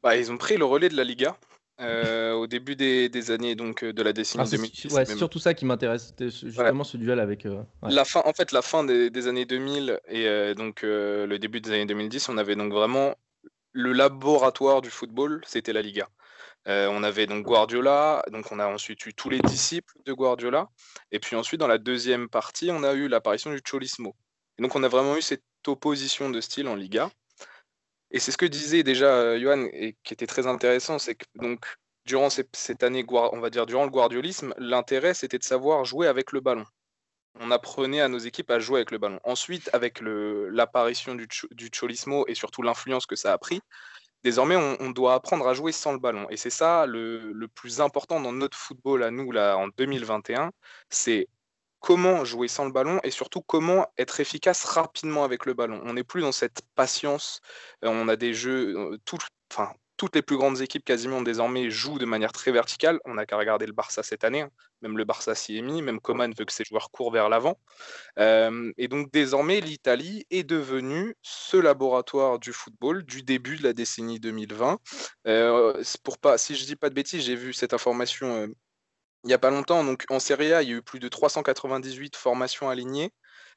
[0.03, 1.37] Bah, Ils ont pris le relais de la Liga.
[1.81, 4.95] Euh, au début des, des, années donc de la décennie 2010.
[4.95, 7.47] Ah, c'est surtout ça qui m'intéresse, justement ce duel avec.
[7.47, 11.61] Euh, la fin, en fait, la fin des, années 2000 et euh, donc le début
[11.61, 13.15] des années 2010, on avait donc vraiment
[13.73, 16.07] le laboratoire du football, c'était la Liga.
[16.67, 20.69] Euh, on avait donc Guardiola, donc on a ensuite eu tous les disciples de Guardiola,
[21.11, 24.15] et puis ensuite dans la deuxième partie, on a eu l'apparition du Cholismo.
[24.57, 27.09] Et donc on a vraiment eu cette opposition de style en Liga.
[28.13, 31.25] Et c'est ce que disait déjà euh, Johan, et qui était très intéressant, c'est que
[31.35, 31.65] donc
[32.05, 36.31] durant cette année, on va dire durant le guardiolisme, l'intérêt c'était de savoir jouer avec
[36.31, 36.65] le ballon.
[37.39, 39.19] On apprenait à nos équipes à jouer avec le ballon.
[39.23, 43.61] Ensuite, avec l'apparition du, du Cholismo et surtout l'influence que ça a pris,
[44.23, 46.27] désormais, on, doit apprendre à jouer sans le ballon.
[46.29, 50.51] Et c'est ça le, plus important dans notre football à nous, là, en 2021,
[50.89, 51.27] c'est
[51.83, 55.81] comment jouer sans le ballon et surtout comment être efficace rapidement avec le ballon.
[55.83, 57.41] On n'est plus dans cette patience.
[57.83, 59.17] Euh, on a des jeux, euh, tout,
[59.51, 63.01] enfin, toutes les plus grandes équipes quasiment désormais jouent de manière très verticale.
[63.03, 64.41] On n'a qu'à regarder le Barça cette année.
[64.41, 64.49] Hein.
[64.81, 65.81] Même le Barça s'y est mis.
[65.81, 67.59] Même Coman veut que ses joueurs courent vers l'avant.
[68.17, 73.73] Euh, et donc désormais, l'Italie est devenue ce laboratoire du football du début de la
[73.73, 74.79] décennie 2020.
[75.27, 78.47] Euh, pour pas, si je dis pas de bêtises, j'ai vu cette information
[79.23, 79.83] il n'y a pas longtemps.
[79.83, 83.11] Donc en Serie A, il y a eu plus de 398 formations alignées.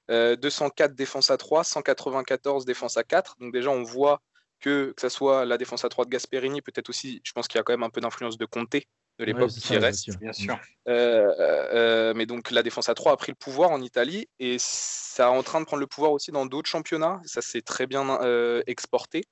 [0.08, 3.36] 204 défenses à 3, 194 défenses à 4.
[3.40, 4.20] Donc déjà, on voit
[4.60, 7.58] que, que ce soit la défense à 3 de Gasperini, peut-être aussi, je pense qu'il
[7.58, 8.76] y a quand même un peu d'influence de Conte
[9.18, 10.18] de l'époque qui reste.
[10.18, 10.58] Bien sûr.
[10.88, 14.56] Euh, euh, mais donc la défense à 3 a pris le pouvoir en Italie et
[14.58, 17.20] ça est en train de prendre le pouvoir aussi dans d'autres championnats.
[17.24, 19.24] Ça s'est très bien euh, exporté.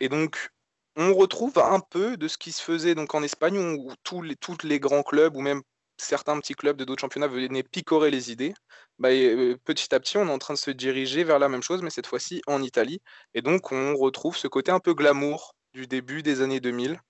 [0.00, 0.50] Et donc
[0.96, 4.80] on retrouve un peu de ce qui se faisait donc en Espagne où tous les,
[4.80, 5.62] grands clubs ou même
[5.96, 8.54] certains petits clubs de d'autres championnats venaient picorer les idées.
[8.98, 11.62] Bah, euh, petit à petit, on est en train de se diriger vers la même
[11.62, 13.00] chose, mais cette fois-ci en Italie.
[13.34, 17.00] Et donc, on retrouve ce côté un peu glamour du début des années 2000,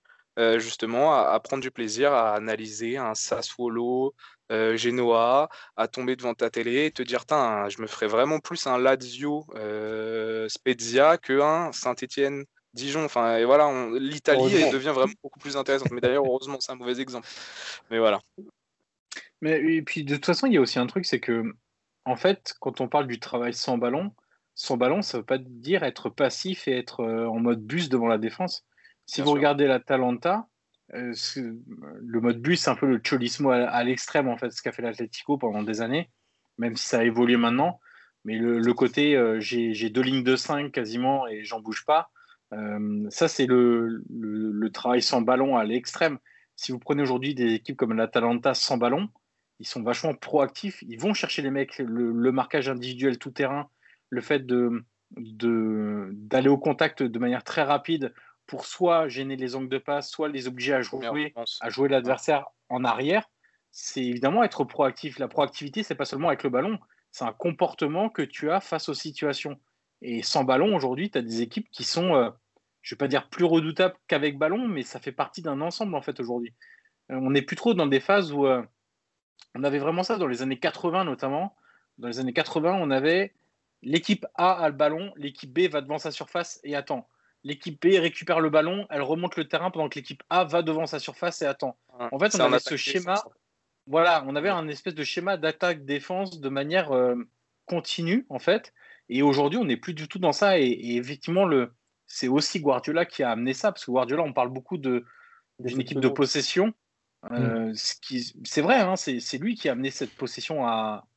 [0.57, 4.15] justement à, prendre du plaisir à analyser un Sassuolo,
[4.49, 8.77] Genoa, à tomber devant ta télé et te dire je me ferais vraiment plus un
[8.77, 9.45] Lazio
[10.47, 15.91] Spezia que un Saint-Etienne Dijon, enfin, et voilà, l'Italie devient vraiment beaucoup plus intéressante.
[15.91, 17.27] Mais d'ailleurs, heureusement, c'est un mauvais exemple.
[17.91, 18.19] Mais voilà.
[19.41, 21.43] Mais et puis, de toute façon, il y a aussi un truc, c'est que,
[22.05, 24.11] en fait, quand on parle du travail sans ballon,
[24.55, 27.89] sans ballon, ça ne veut pas dire être passif et être euh, en mode bus
[27.89, 28.65] devant la défense.
[29.05, 30.47] Si vous regardez la Talenta,
[30.93, 34.71] euh, le mode bus, c'est un peu le cholismo à, l'extrême, en fait, ce qu'a
[34.71, 36.09] fait l'Atletico pendant des années,
[36.57, 37.79] même si ça a évolué maintenant.
[38.25, 42.09] Mais le, côté, euh, j'ai deux lignes de 5 quasiment et j'en bouge pas,
[42.53, 44.03] euh, ça, c'est le,
[44.73, 46.17] travail sans ballon à l'extrême.
[46.55, 49.09] Si vous prenez aujourd'hui des équipes comme l'Atalanta sans ballon,
[49.59, 50.83] ils sont vachement proactifs.
[50.87, 53.69] Ils vont chercher les mecs, le, marquage individuel tout terrain,
[54.09, 58.13] le fait de, d'aller au contact de manière très rapide
[58.45, 62.45] pour soit gêner les angles de passe, soit les obliger à jouer, à jouer l'adversaire
[62.69, 63.29] en arrière.
[63.71, 65.17] C'est évidemment être proactif.
[65.17, 66.77] La proactivité, c'est pas seulement avec le ballon,
[67.11, 69.59] c'est un comportement que tu as face aux situations.
[70.01, 72.29] Et sans ballon, aujourd'hui, tu as des équipes qui sont euh,
[72.83, 75.95] je ne vais pas dire plus redoutable qu'avec ballon, mais ça fait partie d'un ensemble
[75.95, 76.53] en fait aujourd'hui.
[77.11, 78.61] Euh, on n'est plus trop dans des phases où euh,
[79.55, 81.55] on avait vraiment ça dans les années 80 notamment.
[81.97, 83.33] Dans les années 80, on avait
[83.81, 87.07] l'équipe A a le ballon, l'équipe B va devant sa surface et attend.
[87.45, 90.85] L'équipe B récupère le ballon, elle remonte le terrain pendant que l'équipe A va devant
[90.85, 91.77] sa surface et attend.
[91.89, 93.23] En fait, on avait ce schéma.
[93.85, 97.15] Voilà, on avait un espèce de schéma d'attaque-défense de manière euh,
[97.65, 98.73] continue en fait.
[99.09, 100.57] Et aujourd'hui, on n'est plus du tout dans ça.
[100.57, 101.73] et effectivement, le,
[102.13, 105.03] c'est aussi Guardiola qui a amené ça, parce que Guardiola, on parle beaucoup de,
[105.57, 106.71] d'une équipe de possession.
[107.31, 107.75] Euh, mm.
[108.45, 111.07] c'est vrai, hein, c'est, lui qui a amené cette possession à,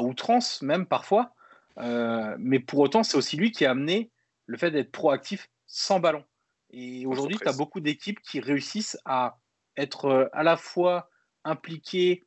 [0.00, 1.32] outrance, même parfois.
[1.78, 4.10] Euh, mais pour autant, c'est aussi lui qui a amené
[4.46, 6.24] le fait d'être proactif sans ballon.
[6.70, 9.38] Et aujourd'hui, tu as beaucoup d'équipes qui réussissent à
[9.76, 11.08] être euh, à la fois
[11.44, 12.24] impliquées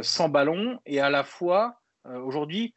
[0.00, 2.72] sans ballon et à la fois, aujourd'hui,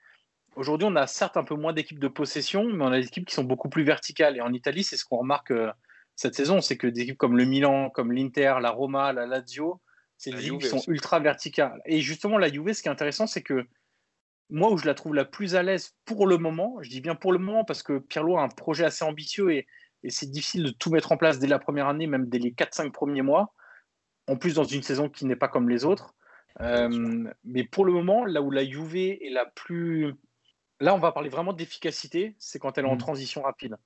[0.55, 3.25] Aujourd'hui, on a certes un peu moins d'équipes de possession, mais on a des équipes
[3.25, 4.35] qui sont beaucoup plus verticales.
[4.37, 5.71] Et en Italie, c'est ce qu'on remarque euh,
[6.15, 9.81] cette saison, c'est que des équipes comme le Milan, comme l'Inter, la Roma, la Lazio,
[10.17, 11.81] c'est des équipes qui sont ultra verticales.
[11.85, 13.65] Et justement, la Juve, ce qui est intéressant, c'est que
[14.49, 17.15] moi, où je la trouve la plus à l'aise pour le moment, je dis bien
[17.15, 19.67] pour le moment parce que Pirlo a un projet assez ambitieux et,
[20.09, 22.91] c'est difficile de tout mettre en place dès la première année, même dès les 4-5
[22.91, 23.53] premiers mois,
[24.27, 26.15] en plus dans une saison qui n'est pas comme les autres.
[26.59, 30.15] Euh, mais pour le moment, là où la Juve est la plus
[30.81, 32.99] Là, on va parler vraiment d'efficacité, c'est quand elle est en mm.
[32.99, 33.77] transition rapide.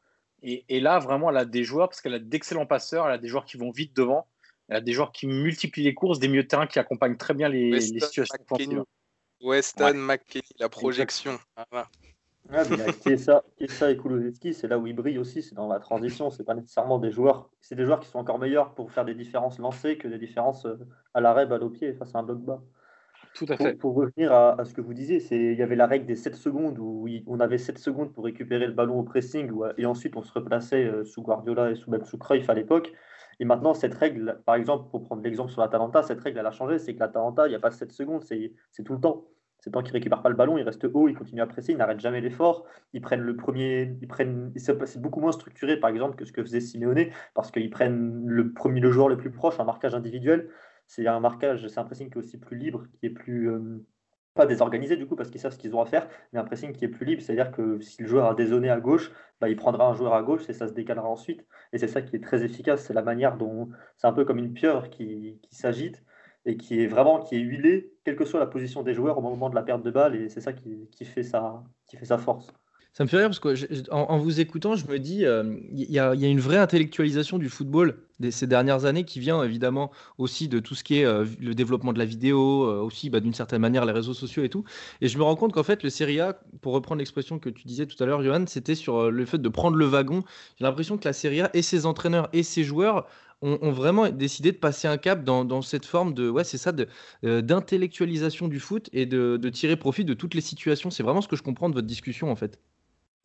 [0.41, 3.27] Et, là, vraiment, elle a des joueurs, parce qu'elle a d'excellents passeurs, elle a des
[3.27, 4.27] joueurs qui vont vite devant,
[4.69, 7.33] elle a des joueurs qui multiplient les courses, des milieux de terrain qui accompagnent très
[7.33, 8.83] bien les, situations offensives.
[9.41, 11.39] Weston McKinney, la projection.
[12.53, 12.63] Ah,
[13.03, 13.43] Kiesa,
[13.89, 16.29] et Kulusevski, c'est là où ils brillent aussi, c'est dans la transition.
[16.29, 19.15] C'est pas nécessairement des joueurs, c'est des joueurs qui sont encore meilleurs pour faire des
[19.15, 20.77] différences lancées que des différences euh,
[21.15, 22.61] à l'arrêt, balle au pied face à un bloc bas.
[23.35, 23.73] Tout à fait.
[23.73, 26.79] Pour, revenir à, ce que vous disiez, il y avait la règle des 7 secondes
[26.79, 30.31] où on avait 7 secondes pour récupérer le ballon au pressing et ensuite on se
[30.31, 32.93] replaçait euh, sous Guardiola et sous, même sous Cruyff à l'époque.
[33.41, 36.51] Et maintenant, cette règle, par exemple, pour prendre l'exemple sur l'Atalanta, cette règle, elle a
[36.51, 36.79] changé.
[36.79, 39.25] C'est que l'Atalanta, il n'y a pas 7 secondes, c'est tout le temps.
[39.59, 41.71] C'est temps qu'ils ne récupèrent pas le ballon, ils restent haut, ils continuent à presser,
[41.71, 42.65] ils n'arrêtent jamais l'effort.
[42.93, 46.43] Ils prennent le premier, ils prennent, c'est beaucoup moins structuré, par exemple, que ce que
[46.43, 50.49] faisait Simeone, parce qu'ils prennent le premier, le joueur le plus proche, un marquage individuel
[50.87, 53.85] c'est un marquage, c'est un pressing qui est aussi plus libre, qui est plus euh,
[54.35, 56.73] pas désorganisé du coup parce qu'ils savent ce qu'ils ont à faire, mais un pressing
[56.73, 59.55] qui est plus libre, c'est-à-dire que si le joueur a dézonné à gauche, bah, il
[59.55, 61.45] prendra un joueur à gauche et ça se décalera ensuite.
[61.73, 64.37] Et c'est ça qui est très efficace, c'est la manière dont c'est un peu comme
[64.37, 66.03] une pieuvre qui, qui s'agite
[66.45, 69.21] et qui est vraiment qui est huilée, quelle que soit la position des joueurs au
[69.21, 72.05] moment de la perte de balle, et c'est ça qui, qui, fait sa, qui fait
[72.05, 72.53] sa force.
[72.97, 75.99] Ça me fait rire parce que en, vous écoutant, je me dis, euh, il y,
[75.99, 77.97] a une vraie intellectualisation du football
[78.29, 81.91] ces dernières années qui vient évidemment aussi de tout ce qui est euh, le développement
[81.91, 84.63] de la vidéo, euh, aussi bah, d'une certaine manière les réseaux sociaux et tout.
[85.01, 87.67] Et je me rends compte qu'en fait, le Serie A, pour reprendre l'expression que tu
[87.67, 90.23] disais tout à l'heure, Johan, c'était sur le fait de prendre le wagon.
[90.57, 93.07] J'ai l'impression que la Serie A et ses entraîneurs et ses joueurs
[93.41, 96.71] ont, vraiment décidé de passer un cap dans, cette forme de, ouais, c'est ça,
[97.23, 100.91] d'intellectualisation du foot et de tirer profit de toutes les situations.
[100.91, 102.57] C'est vraiment ce que je comprends de votre discussion en fait.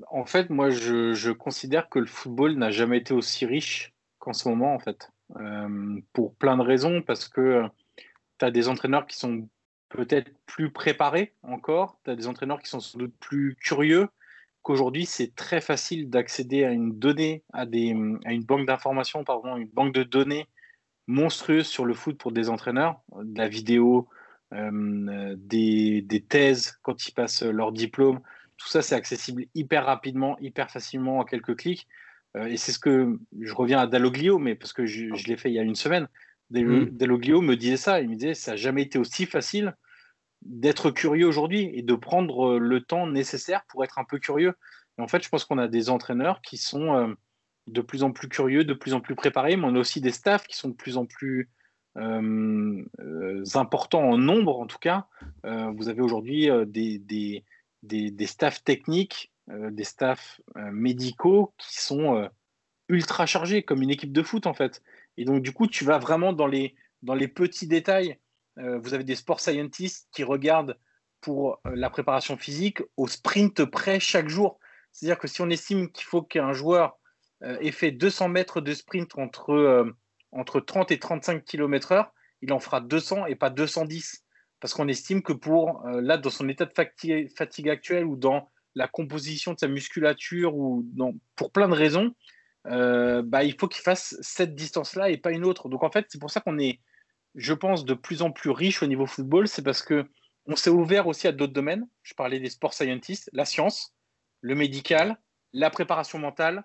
[0.09, 4.49] En fait, moi, je, considère que le football n'a jamais été aussi riche qu'en ce
[4.49, 5.11] moment, en fait.
[5.37, 7.65] Euh, pour plein de raisons, parce que
[8.39, 9.49] tu as des entraîneurs qui sont
[9.89, 14.09] peut-être plus préparés encore, tu as des entraîneurs qui sont sans doute plus curieux,
[14.63, 19.57] qu'aujourd'hui, c'est très facile d'accéder à une donnée, à, des, à une banque d'informations, pardon,
[19.57, 20.49] une banque de données
[21.07, 24.09] monstrueuse sur le foot pour des entraîneurs, de la vidéo,
[24.53, 28.21] euh, des, des, thèses quand ils passent leur diplôme,
[28.61, 31.88] tout ça, c'est accessible hyper rapidement, hyper facilement en quelques clics.
[32.37, 35.55] et c'est ce que je reviens à Dalloglio, mais parce que je, l'ai fait il
[35.55, 36.09] y a une semaine.
[36.51, 36.90] Mm.
[36.90, 38.01] Dalloglio me disait ça.
[38.01, 39.75] Il me disait ça n'a jamais été aussi facile
[40.42, 44.55] d'être curieux aujourd'hui et de prendre le temps nécessaire pour être un peu curieux.
[44.99, 47.16] Et en fait, je pense qu'on a des entraîneurs qui sont
[47.66, 50.11] de plus en plus curieux, de plus en plus préparés, mais on a aussi des
[50.11, 51.49] staffs qui sont de plus en plus
[51.96, 55.07] euh, euh, importants en nombre, en tout cas.
[55.44, 57.44] Euh, vous avez aujourd'hui des, des,
[57.83, 62.29] des, staffs techniques, des staffs médicaux qui sont
[62.88, 64.83] ultra chargés, comme une équipe de foot, en fait.
[65.16, 68.19] Et donc, du coup, tu vas vraiment dans les, dans les petits détails.
[68.57, 70.77] vous avez des sport scientists qui regardent
[71.21, 74.59] pour la préparation physique au sprint près chaque jour.
[74.93, 76.99] C'est-à-dire que si on estime qu'il faut qu'un joueur
[77.43, 79.97] euh, et fait 200 mètres de sprint entre, euh,
[80.33, 82.09] entre 30 et 35 km/h,
[82.43, 84.25] il en fera 200 et pas 210.
[84.61, 88.16] Parce qu'on estime que pour, euh, là, dans son état de fatigue, fatigue, actuel ou
[88.16, 90.87] dans la composition de sa musculature ou
[91.35, 92.14] pour plein de raisons,
[92.64, 95.68] bah, il faut qu'il fasse cette distance-là et pas une autre.
[95.68, 96.79] Donc en fait, c'est pour ça qu'on est,
[97.35, 99.49] je pense, de plus en plus riche au niveau football.
[99.49, 100.07] C'est parce que
[100.46, 101.87] on s'est ouvert aussi à d'autres domaines.
[102.03, 103.94] Je parlais des sports scientists, la science,
[104.40, 105.18] le médical,
[105.53, 106.64] la préparation mentale,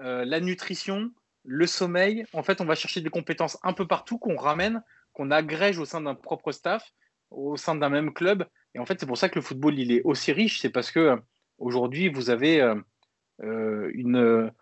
[0.00, 1.10] euh, la nutrition,
[1.44, 2.24] le sommeil.
[2.32, 4.82] En fait, on va chercher des compétences un peu partout qu'on ramène,
[5.12, 6.92] qu'on agrège au sein d'un propre staff,
[7.30, 8.46] au sein d'un même club.
[8.74, 10.60] Et en fait, c'est pour ça que le football, il est aussi riche.
[10.60, 11.16] C'est parce que euh,
[11.58, 14.52] aujourd'hui, vous avez euh, une,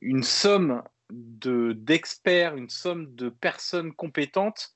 [0.00, 4.74] une somme d'experts, une somme de personnes compétentes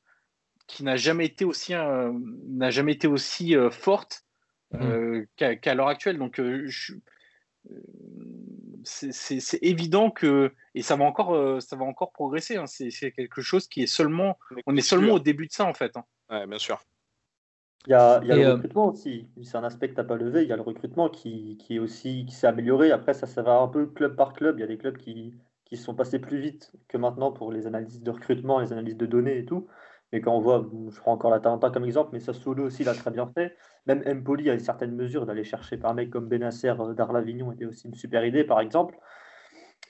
[0.66, 4.26] qui n'a jamais été aussi, n'a jamais été aussi forte
[4.72, 5.22] mmh.
[5.36, 6.18] qu'à l'heure actuelle.
[6.18, 6.92] Donc, je,
[8.84, 12.66] c'est évident que et ça va encore euh, ça va encore progresser hein.
[12.66, 15.96] c'est quelque chose qui est seulement on est seulement au début de ça en fait
[15.96, 16.46] hein.
[16.46, 16.80] bien sûr
[17.88, 19.28] il y a, il y a le euh, recrutement aussi.
[19.42, 20.42] C'est un aspect que tu n'as pas levé.
[20.42, 22.92] Il y a le recrutement qui, qui est aussi qui s'est amélioré.
[22.92, 24.58] Après ça ça va un peu club par club.
[24.58, 27.66] Il y a des clubs qui qui sont passés plus vite que maintenant pour les
[27.66, 29.66] analyses de recrutement les analyses de données et tout.
[30.12, 32.94] Mais quand on voit, je prends encore la Taranta comme exemple, mais Sassuolo aussi l'a
[32.94, 33.56] très bien fait.
[33.86, 37.66] Même Empoli a une certaine mesure d'aller chercher par mec comme Benacer euh, d'Arlavignon était
[37.66, 38.98] aussi une super idée, par exemple.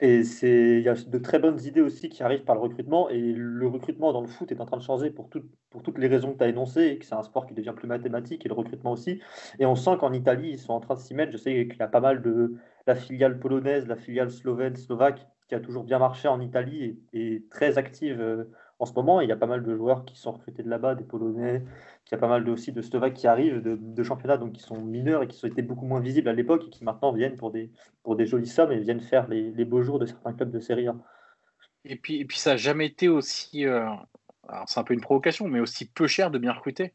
[0.01, 3.09] Et il y a de très bonnes idées aussi qui arrivent par le recrutement.
[3.09, 5.29] Et le recrutement dans le foot est en train de changer pour,
[5.71, 7.89] pour toutes les raisons que tu as énoncées, que c'est un sport qui devient plus
[7.89, 9.21] mathématique, et le recrutement aussi.
[9.59, 11.33] Et on sent qu'en Italie, ils sont en train de s'y mettre.
[11.33, 12.55] Je sais qu'il y a pas mal de
[12.87, 17.35] la filiale polonaise, la filiale slovène, slovaque, qui a toujours bien marché en Italie et,
[17.35, 18.45] et très active euh,
[18.79, 19.21] en ce moment.
[19.21, 21.63] Il y a pas mal de joueurs qui sont recrutés de là-bas, des Polonais,
[22.07, 24.81] il y a pas mal aussi de Slovaques qui arrivent de, championnats donc qui sont
[24.81, 27.51] mineurs et qui ont été beaucoup moins visibles à l'époque et qui maintenant viennent pour
[27.51, 27.71] des,
[28.03, 30.89] pour des jolies sommes et viennent faire les, beaux jours de certains clubs de Serie
[30.89, 30.97] A.
[31.85, 33.87] Et puis, et puis ça n'a jamais été aussi, euh,
[34.67, 36.95] c'est un peu une provocation, mais aussi peu cher de bien recruter.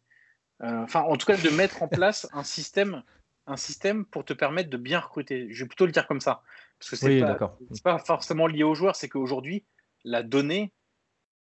[0.61, 3.03] Euh, enfin, en tout cas, de mettre en place un système,
[3.45, 5.47] un système pour te permettre de bien recruter.
[5.51, 6.41] Je vais plutôt le dire comme ça.
[6.79, 9.63] Parce que c'est pas, pas, forcément lié aux joueurs, c'est qu'aujourd'hui,
[10.03, 10.73] la donnée,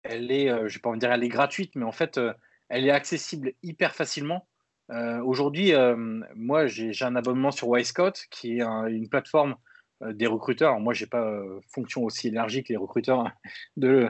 [0.08, 2.32] elle est, euh, je vais pas dire elle est gratuite, mais en fait, euh,
[2.68, 4.48] elle est accessible hyper facilement.
[4.90, 5.72] Euh, aujourd'hui,
[6.34, 9.56] moi, j'ai un abonnement sur Wisecout, qui est une plateforme
[10.02, 10.80] des recruteurs.
[10.80, 13.32] moi, j'ai pas fonction aussi élargie que les recruteurs hein,
[13.76, 14.08] de,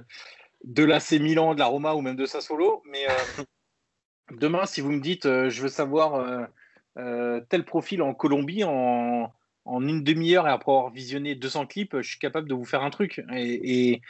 [0.64, 2.82] de l'AC Milan, de la Roma ou même de Sassuolo.
[2.90, 3.06] Mais
[4.38, 6.48] demain, si vous me dites, je veux savoir
[6.94, 9.32] tel profil en Colombie, en,
[9.68, 12.82] en une demi-heure et après avoir visionné 200 clips, je suis capable de vous faire
[12.82, 13.22] un truc.
[13.34, 14.00] Et,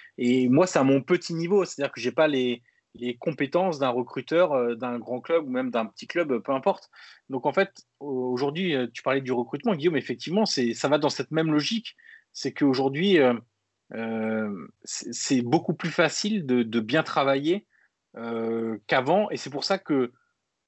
[0.48, 2.62] moi, c'est à mon petit niveau, c'est-à-dire que je n'ai pas les,
[3.20, 6.90] compétences d'un recruteur euh, d'un grand club ou même d'un petit club, peu importe.
[7.28, 11.30] Donc en fait, aujourd'hui, euh, tu parlais du recrutement, Guillaume, effectivement, ça va dans cette
[11.30, 11.96] même logique.
[12.32, 13.18] C'est qu'aujourd'hui,
[13.94, 17.66] euh, c'est beaucoup plus facile de, bien travailler
[18.86, 19.30] qu'avant.
[19.30, 20.12] Et c'est pour ça que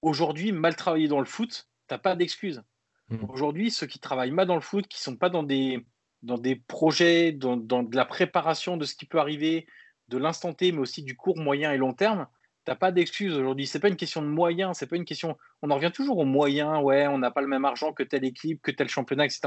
[0.02, 2.62] aujourd'hui, mal travailler dans le foot, tu n'as pas d'excuse.
[3.10, 3.24] Mmh.
[3.28, 5.84] Aujourd'hui, ceux qui travaillent mal dans le foot, qui ne sont pas dans des,
[6.22, 9.66] dans des projets, dans, de la préparation de ce qui peut arriver,
[10.08, 12.26] de l'instant T, mais aussi du court, moyen et long terme,
[12.64, 13.66] tu n'as pas d'excuses aujourd'hui.
[13.66, 15.36] Ce n'est pas une question de moyens, c'est pas une question.
[15.62, 18.24] On en revient toujours aux moyens, ouais, on n'a pas le même argent que telle
[18.24, 19.40] équipe, que tel championnat, etc.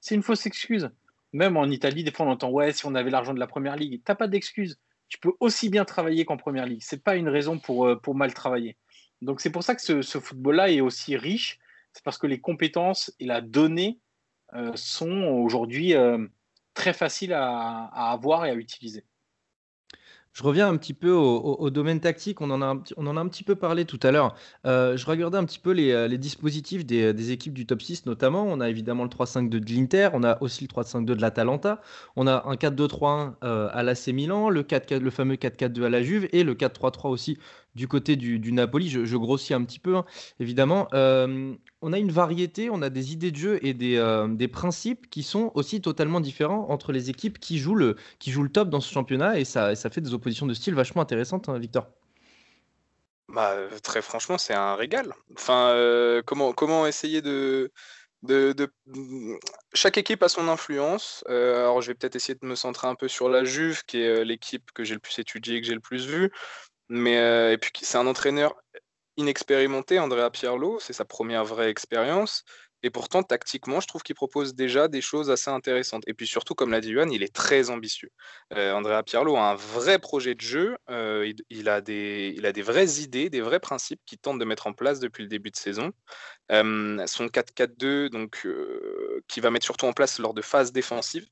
[0.00, 0.90] C'est une fausse excuse.
[1.32, 3.76] Même en Italie, des fois, on entend, ouais, si on avait l'argent de la première
[3.76, 4.78] ligue, tu n'as pas d'excuses.
[5.08, 6.82] Tu peux aussi bien travailler qu'en première ligue.
[6.82, 8.76] Ce n'est pas une raison pour, euh, pour mal travailler.
[9.20, 11.58] Donc, c'est pour ça que ce, ce football-là est aussi riche
[11.98, 13.98] c'est parce que les compétences et la donnée
[14.54, 16.28] euh, sont aujourd'hui euh,
[16.72, 19.04] très faciles à, avoir et à utiliser.
[20.32, 23.20] Je reviens un petit peu au, domaine tactique, on en, a un, on en a
[23.20, 24.36] un petit peu parlé tout à l'heure.
[24.64, 28.44] Euh, je regardais un petit peu les, dispositifs des, équipes du top 6 notamment.
[28.44, 31.80] On a évidemment le 3-5-2 de l'Inter, on a aussi le 3-5-2 de l'Atalanta,
[32.14, 36.04] on a un 4-2-3-1 à l'AC Milan, le, 4 -4, le fameux 4-4-2 à la
[36.04, 37.38] Juve et le 4-3-3 aussi
[37.74, 38.88] du côté du, Napoli.
[38.88, 40.04] Je, grossis un petit peu, hein,
[40.40, 40.88] évidemment.
[40.92, 45.52] on a une variété, on a des idées de jeu et des, principes qui sont
[45.54, 49.38] aussi totalement différents entre les équipes qui jouent le, qui le top dans ce championnat
[49.38, 51.86] et ça, ça fait des oppositions de style vachement intéressantes, hein, Victor.
[53.28, 55.12] Bah, très franchement, c'est un régal.
[55.36, 57.70] Enfin, comment, comment essayer de,
[58.22, 59.36] de, mmh,
[59.74, 61.24] chaque équipe a son influence.
[61.28, 64.24] alors, je vais peut-être essayer de me centrer un peu sur la Juve, qui est
[64.24, 66.30] l'équipe que j'ai le plus étudiée, que j'ai le plus vue.
[66.88, 68.54] Mais et puis, c'est un entraîneur
[69.16, 70.78] inexpérimenté, Andrea Pirlo.
[70.80, 72.44] C'est sa première vraie expérience.
[72.84, 76.04] Et pourtant, tactiquement, je trouve qu'il propose déjà des choses assez intéressantes.
[76.06, 78.10] Et puis surtout, comme l'a dit Yuan, il est très ambitieux.
[78.54, 80.76] Euh, Andrea Pirlo a un vrai projet de jeu.
[80.88, 84.44] Euh, il, a des, il a des vraies idées, des vrais principes qu'il tente de
[84.44, 85.92] mettre en place depuis le début de saison.
[86.52, 88.46] Euh, son 4-4-2, donc,
[89.26, 91.26] qui va mettre surtout en place lors de phases défensives.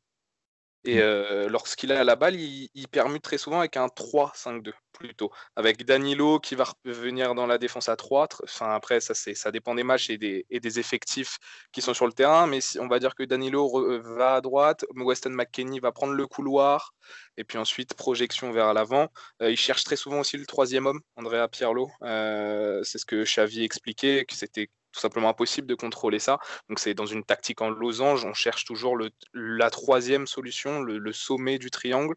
[0.87, 1.47] Et mmh.
[1.49, 6.41] lorsqu'il a la balle, il, il, permute très souvent avec un 3-5-2 plutôt, avec Danilo
[6.41, 8.29] qui va revenir dans la défense à 3.
[8.45, 11.39] Enfin, après, ça, ça dépend des matchs et des, et des, effectifs
[11.73, 14.85] qui sont sur le terrain, mais si, on va dire que Danilo va à droite,
[14.95, 16.95] Weston McKenney va prendre le couloir,
[17.37, 19.09] et puis ensuite projection vers l'avant.
[19.41, 21.91] il cherche très souvent aussi le troisième homme, Andrea Pirlo.
[22.01, 26.39] c'est ce que Xavi expliquait, que c'était tout simplement impossible de contrôler ça.
[26.71, 31.13] Donc c'est dans une tactique en losange, on cherche toujours le, la troisième solution, le,
[31.13, 32.15] sommet du triangle,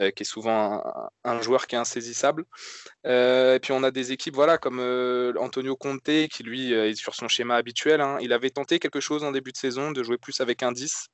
[0.00, 0.84] euh, qui est souvent
[1.24, 2.44] un, joueur qui est insaisissable.
[3.06, 6.94] Euh, et puis on a des équipes voilà, comme euh, Antonio Conte, qui lui est
[6.94, 8.02] sur son schéma habituel.
[8.02, 8.18] Hein.
[8.20, 11.08] Il avait tenté quelque chose en début de saison, de jouer plus avec un 10.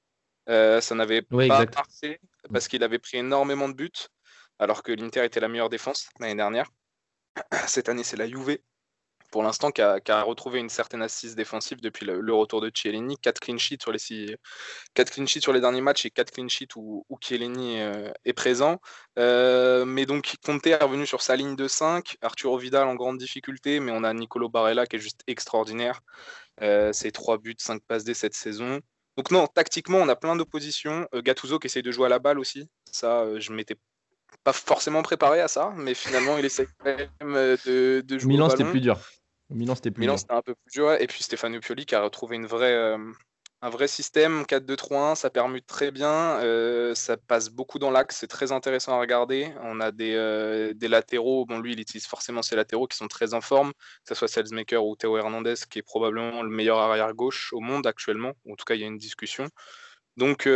[0.49, 2.21] ça n'avait pas marché
[2.53, 4.09] parce qu'il avait pris énormément de buts,
[4.59, 6.69] alors que l'Inter était la meilleure défense l'année dernière.
[7.69, 8.59] Cette année, c'est la Juve
[9.35, 13.19] pour l'instant, qui a, retrouvé une certaine assise défensive depuis le, retour de Chiellini.
[13.19, 14.37] 4 clean sheets sur les, six,
[14.95, 18.13] 4 clean sheets sur les derniers matchs et 4 clean sheets où, où Chiellini euh,
[18.25, 18.81] est présent.
[19.19, 22.17] Euh, mais donc, Conte est revenu sur sa ligne de 5.
[22.23, 26.03] Arturo Vidal en grande difficulté, mais on a Nicolo Barella qui est juste extraordinaire.
[26.63, 28.79] Euh, c'est 3 buts, 5 passes dès cette saison.
[29.17, 31.09] Donc non, tactiquement, on a plein d'oppositions.
[31.13, 32.69] Gattuso qui essaye de jouer à la balle aussi.
[32.89, 33.75] Ça, je m'étais
[34.45, 38.35] pas forcément préparé à ça, mais finalement, il essaye quand même de, de jouer.
[38.35, 39.01] Milan, c'était plus dur.
[39.51, 40.93] Milan, c'était plus un peu plus dur.
[41.01, 42.99] Et puis Stéphane Pioli qui a retrouvé une vraie, euh,
[43.63, 45.15] un vrai système 4-2-3-1.
[45.15, 46.41] Ça permet très bien.
[46.41, 48.17] Euh, ça passe beaucoup dans l'axe.
[48.17, 49.53] C'est très intéressant à regarder.
[49.63, 51.45] On a des, euh, des, latéraux.
[51.47, 54.29] Bon, lui, il utilise forcément ses latéraux qui sont très en forme, que ce soit
[54.29, 58.33] Salesmaker ou Théo Hernandez, qui est probablement le meilleur arrière-gauche au monde actuellement.
[58.49, 59.49] En tout cas, il y a une discussion.
[60.17, 60.49] Donc,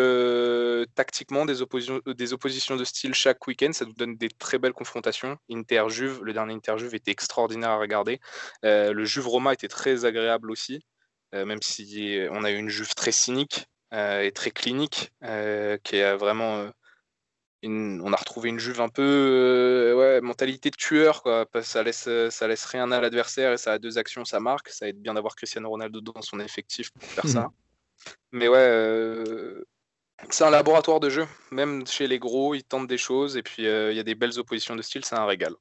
[0.95, 4.73] tactiquement, des oppositions, des oppositions de style chaque week-end, ça nous donne des très belles
[4.73, 5.37] confrontations.
[5.51, 8.21] Inter-Juve, le dernier Inter-Juve était extraordinaire à regarder.
[8.63, 10.85] le Juve-Roma était très agréable aussi,
[11.33, 15.11] même si on a eu une Juve très cynique et très clinique,
[15.83, 16.71] qui est vraiment.
[17.65, 21.47] on a retrouvé une Juve un peu ouais, mentalité de tueur, quoi.
[21.63, 24.69] Ça laisse, ça laisse rien à l'adversaire et ça a deux actions, ça marque.
[24.69, 27.49] Ça aide bien d'avoir Cristiano Ronaldo dans son effectif pour faire ça.
[28.33, 29.65] Mais ouais, euh,
[30.31, 31.25] c'est un laboratoire de jeu.
[31.51, 34.15] Même chez les gros, ils tentent des choses et puis euh, il y a des
[34.15, 35.55] belles oppositions de style, c'est un régal.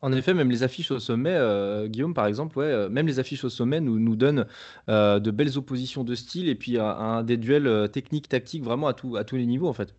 [0.00, 3.42] En effet, même les affiches au sommet, euh, Guillaume par exemple, ouais, même les affiches
[3.44, 4.46] au sommet nous, nous donnent
[4.86, 9.16] de belles oppositions de style et puis un, des duels techniques, tactiques vraiment à, tout,
[9.16, 9.94] à tous les niveaux en fait.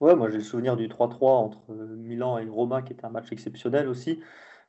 [0.00, 3.30] Ouais, moi j'ai le souvenir du 3-3 entre Milan et Roma qui était un match
[3.30, 4.18] exceptionnel aussi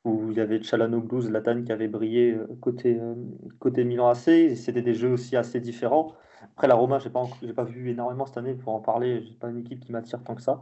[0.05, 3.15] où il y avait Chalanoglu, Zlatan qui avait brillé euh, côté, euh,
[3.59, 4.55] côté Milan AC.
[4.55, 6.13] C'était des jeux aussi assez différents.
[6.53, 7.23] Après, la Roma, je n'ai pas,
[7.55, 9.23] pas vu énormément cette année pour en parler.
[9.23, 10.61] Je pas une équipe qui m'attire tant que ça.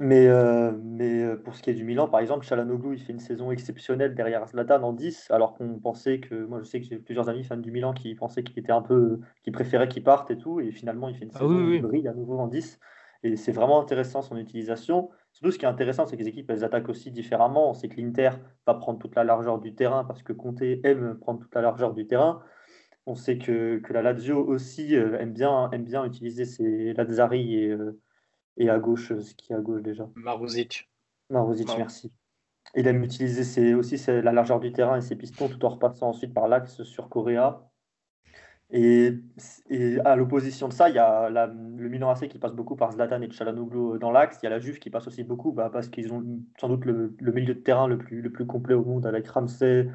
[0.00, 3.20] Mais, euh, mais pour ce qui est du Milan, par exemple, Chalanoglu, il fait une
[3.20, 6.34] saison exceptionnelle derrière Zlatan en 10, alors qu'on pensait que.
[6.46, 8.82] Moi, je sais que j'ai plusieurs amis fans du Milan qui pensaient qu'il était un
[8.82, 9.20] peu.
[9.44, 10.58] qui préféraient qu'il parte et tout.
[10.58, 12.80] Et finalement, il fait une ah saison où il brille à nouveau en 10.
[13.24, 15.10] Et c'est vraiment intéressant son utilisation.
[15.32, 17.70] Surtout, ce qui est intéressant, c'est que les équipes, elles attaquent aussi différemment.
[17.70, 18.30] On sait que l'Inter
[18.66, 21.94] va prendre toute la largeur du terrain parce que Conte aime prendre toute la largeur
[21.94, 22.42] du terrain.
[23.06, 27.56] On sait que, que la Lazio aussi euh, aime, bien, aime bien utiliser ses Lazzari
[27.56, 27.98] et, euh,
[28.56, 30.08] et à gauche, euh, ce qui est à gauche déjà.
[30.14, 30.90] Maruzic.
[31.30, 32.12] Maruzic, merci.
[32.76, 36.32] Il aime utiliser aussi la largeur du terrain et ses pistons tout en repassant ensuite
[36.32, 37.71] par l'axe sur Correa.
[38.74, 39.20] Et,
[40.04, 43.20] à l'opposition de ça, il y a le Milan AC qui passe beaucoup par Zlatan
[43.20, 44.38] et Chalanoglu dans l'axe.
[44.42, 46.24] Il y a la Juve qui passe aussi beaucoup bah, parce qu'ils ont
[46.58, 49.88] sans doute le, milieu de terrain le plus, le plus complet au monde avec Ramsey,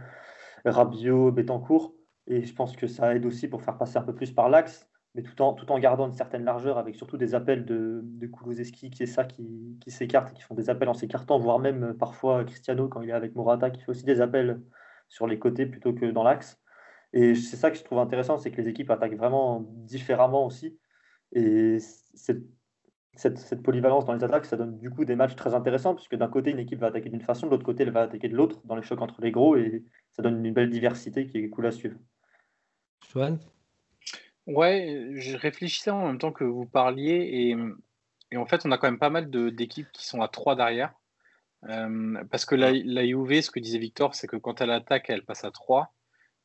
[0.64, 1.96] Rabiot, Betancourt.
[2.28, 4.88] Et je pense que ça aide aussi pour faire passer un peu plus par l'axe,
[5.16, 8.28] mais tout en, tout en gardant une certaine largeur avec surtout des appels de, de
[8.28, 9.80] Kulusevski qui est ça qui,
[10.42, 13.82] font des appels en s'écartant, voire même parfois Cristiano quand il est avec Morata qui
[13.82, 14.62] fait aussi des appels
[15.08, 16.60] sur les côtés plutôt que dans l'axe.
[17.14, 20.78] Et c'est ça que je trouve intéressant, c'est que les équipes attaquent vraiment différemment aussi.
[21.34, 21.78] Et
[22.14, 26.28] cette, polyvalence dans les attaques, ça donne du coup des matchs très intéressants, puisque d'un
[26.28, 28.62] côté, une équipe va attaquer d'une façon, de l'autre côté, elle va attaquer de l'autre
[28.66, 31.66] dans les chocs entre les gros, et ça donne une belle diversité qui est cool
[31.68, 31.98] à suivre.
[33.12, 33.40] Joanne
[34.46, 37.56] Ouais, je réfléchissais en même temps que vous parliez,
[38.32, 40.94] et, en fait, on a quand même pas mal d'équipes qui sont à 3 derrière.
[41.64, 45.10] Euh, parce que la, la UV, ce que disait Victor, c'est que quand elle attaque,
[45.10, 45.92] elle passe à 3.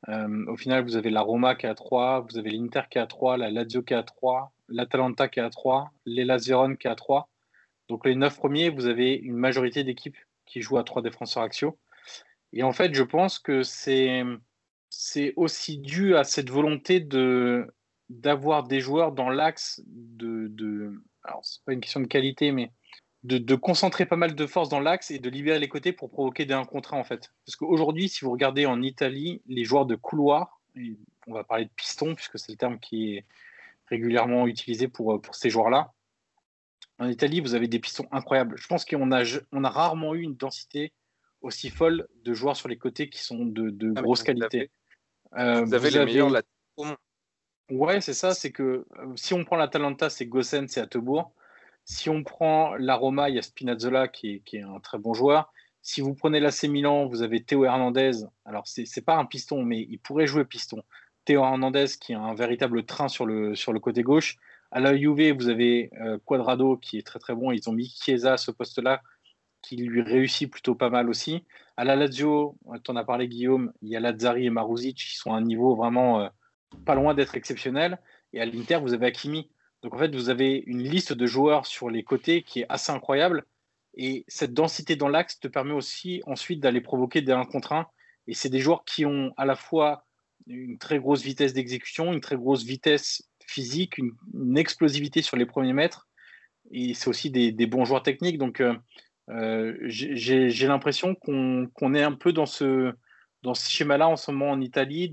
[0.09, 2.99] Euh, au final, vous avez la Roma qui est à 3, vous avez l'Inter qui
[2.99, 6.45] est à 3, la Lazio qui est à 3, l'Atalanta qui est à 3, l'Elas
[6.47, 7.29] Vérone qui est à 3.
[7.89, 11.79] Donc les 9 premiers, vous avez une majorité d'équipes qui jouent à 3 défenseurs axiaux.
[12.53, 14.25] Et en fait, je pense que c'est
[15.37, 17.67] aussi dû à cette volonté de
[18.09, 20.93] d'avoir des joueurs dans l'axe de, de
[21.25, 22.71] alors c'est pas une question de qualité mais
[23.25, 26.45] de, concentrer pas mal de force dans l'axe et de libérer les côtés pour provoquer
[26.45, 27.33] des 1 contre 1 en fait.
[27.47, 30.61] Parce qu'aujourd'hui, si vous regardez en Italie, les joueurs de couloir,
[31.27, 33.25] on va parler de piston puisque c'est le terme qui est
[33.87, 35.93] régulièrement utilisé pour, pour ces joueurs-là.
[36.99, 38.57] En Italie, vous avez des pistons incroyables.
[38.59, 40.93] Je pense qu'on a, on a rarement eu une densité
[41.41, 44.71] aussi folle de joueurs sur les côtés qui sont de, de ah, grosse qualité.
[45.37, 46.31] Euh, vous avez les meilleurs
[47.71, 48.35] Ouais, c'est ça.
[48.35, 48.63] C'est que
[48.99, 51.33] euh, si on prend la Talenta, c'est Gossen, c'est Attebourg.
[51.85, 55.53] Si on prend la Roma, il y a Spinazzola qui est, un très bon joueur.
[55.83, 58.25] Si vous prenez l'AC Milan, vous avez Théo Hernandez.
[58.45, 60.83] Alors, ce n'est pas un piston, mais il pourrait jouer piston.
[61.25, 64.37] Théo Hernandez qui a un véritable train sur le, sur le côté gauche.
[64.71, 67.53] À la Juve, vous avez euh, Quadrado qui est très très bon.
[67.53, 69.03] Ils ont mis Chiesa à ce poste-là
[69.61, 71.45] qui lui réussit plutôt pas mal aussi.
[71.77, 75.17] À la Lazio, tu en as parlé Guillaume, il y a Lazzari et Maruzic qui
[75.17, 76.29] sont à un niveau vraiment euh,
[76.85, 77.99] pas loin d'être exceptionnel.
[78.33, 79.51] Et à l'Inter, vous avez Hakimi.
[79.83, 82.93] Donc en fait, vous avez une liste de joueurs sur les côtés qui est assez
[82.93, 83.45] incroyable.
[83.95, 87.87] Et cette densité dans l'axe te permet aussi ensuite d'aller provoquer des 1 contre 1.
[88.29, 90.07] Et c'est des joueurs qui ont à la fois
[90.47, 95.73] une très grosse vitesse d'exécution, une très grosse vitesse physique, une, explosivité sur les premiers
[95.73, 96.09] mètres.
[96.71, 98.39] Et c'est aussi des, bons joueurs techniques.
[98.39, 98.75] Donc euh,
[99.31, 102.93] euh, j'ai l'impression qu'on est un peu dans ce,
[103.43, 105.13] dans ce schéma-là en ce moment en Italie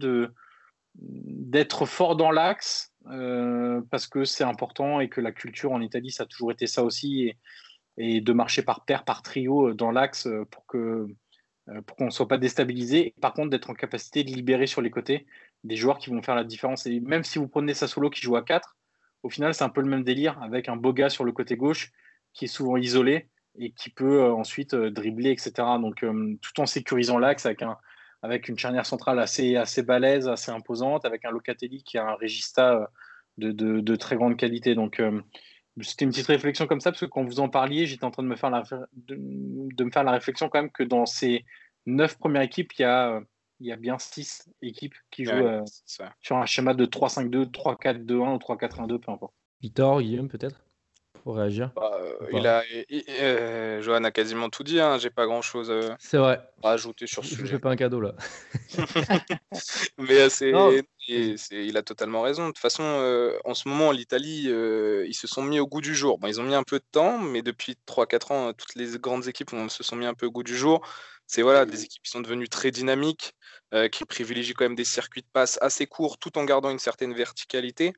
[0.96, 6.12] d'être fort dans l'axe euh, parce que c'est important et que la culture en Italie,
[6.12, 7.34] ça a toujours été ça aussi,
[7.98, 11.08] et, de marcher par paire, par trio euh, dans l'axe euh, pour que
[11.86, 13.14] pour qu'on ne soit pas déstabilisé.
[13.22, 15.28] par contre, d'être en capacité de libérer sur les côtés
[15.64, 16.88] des joueurs qui vont faire la différence.
[16.88, 18.76] Et même si vous prenez Sassolo qui joue à 4,
[19.22, 21.58] au final, c'est un peu le même délire avec un beau gars sur le côté
[21.58, 21.92] gauche
[22.34, 23.30] qui est souvent isolé
[23.60, 25.52] et qui peut ensuite dribbler, etc.
[25.80, 26.04] Donc,
[26.42, 27.78] tout en sécurisant l'axe avec un,
[28.22, 32.16] avec une charnière centrale assez, assez balèze, assez imposante, avec un Locatelli qui a un
[32.16, 32.86] régista euh,
[33.38, 34.76] de, de, très grande qualité.
[34.76, 35.22] Donc, euh,
[35.82, 38.24] c'était une petite réflexion comme ça, parce que quand vous en parliez, j'étais en train
[38.24, 38.64] de me, faire la,
[38.94, 41.46] de, me faire la réflexion quand même que dans ces
[41.86, 43.22] neuf premières équipes, il y a,
[43.62, 45.64] il y a bien six équipes qui jouent euh,
[46.20, 49.34] sur un schéma de 3-5-2, 3-4-2-1 ou 3-4-1-2, peu importe.
[49.62, 50.62] Victor, Guillaume, peut-être?
[51.30, 51.92] Pour réagir bah,
[52.34, 52.64] il a,
[53.22, 57.24] euh, Johan a quasiment tout dit, hein, j'ai pas grand chose euh, à rajouter sur
[57.24, 57.46] ce sujet.
[57.46, 58.16] Je fais pas un cadeau là.
[60.00, 60.52] Mais euh, c'est,
[61.52, 62.48] il a totalement raison.
[62.48, 62.84] De toute façon,
[63.46, 66.18] en ce moment, l'Italie, ils se sont mis au goût du jour.
[66.18, 69.28] Bon, ils ont mis un peu de temps, mais depuis 3-4 ans, toutes les grandes
[69.28, 70.82] équipes se sont mis un peu au goût du jour.
[71.30, 73.59] C'est voilà, des équipes qui sont devenues très dynamiques, euh,
[73.92, 77.14] qui privilégient quand même des circuits de passe assez courts tout en gardant une certaine
[77.14, 77.94] verticalité.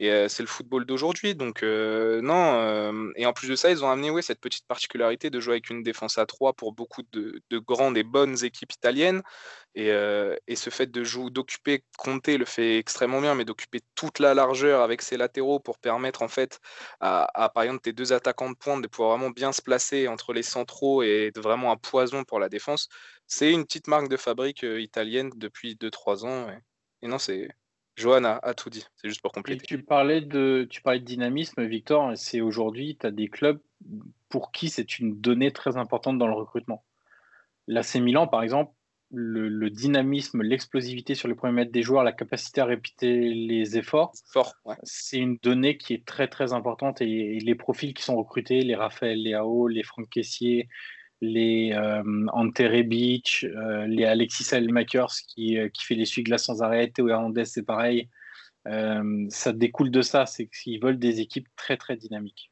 [0.00, 1.34] Et euh, c'est le football d'aujourd'hui.
[1.34, 3.12] Donc, euh, non.
[3.16, 5.82] et en plus de ça, ils ont amené cette petite particularité de jouer avec une
[5.82, 9.22] défense à 3 pour beaucoup de, grandes et bonnes équipes italiennes.
[9.74, 14.34] Et, ce fait de jouer, d'occuper, Conte le fait extrêmement bien, mais d'occuper toute la
[14.34, 16.58] largeur avec ses latéraux pour permettre en fait
[17.00, 20.32] à, par exemple tes deux attaquants de pointe de pouvoir vraiment bien se placer entre
[20.32, 22.88] les centraux et de vraiment un poison pour la défense
[23.28, 26.46] c'est une petite marque de fabrique euh, italienne depuis 2-3 ans.
[27.02, 27.48] Et, non, c'est.
[27.94, 29.66] Johanna a, tout dit, c'est juste pour compléter.
[29.66, 33.60] tu parlais, de, tu parlais de dynamisme, Victor, c'est aujourd'hui, tu as des clubs
[34.28, 36.84] pour qui c'est une donnée très importante dans le recrutement.
[37.66, 38.72] L'AC Milan, par exemple,
[39.10, 44.12] le, dynamisme, l'explosivité sur les premiers mètres des joueurs, la capacité à répéter les efforts,
[44.82, 48.74] c'est une donnée qui est très très importante et, les profils qui sont recrutés, les
[48.74, 50.68] Raphaël Léao, les Franck Caissier,
[51.20, 56.90] les euh, Beach, euh, les Alexis Almakers qui, euh, qui fait les glace sans arrêt,
[56.90, 58.08] Théo Hernandez c'est pareil.
[58.66, 62.50] Euh, ça découle de ça, c'est qu'ils veulent des équipes très très dynamiques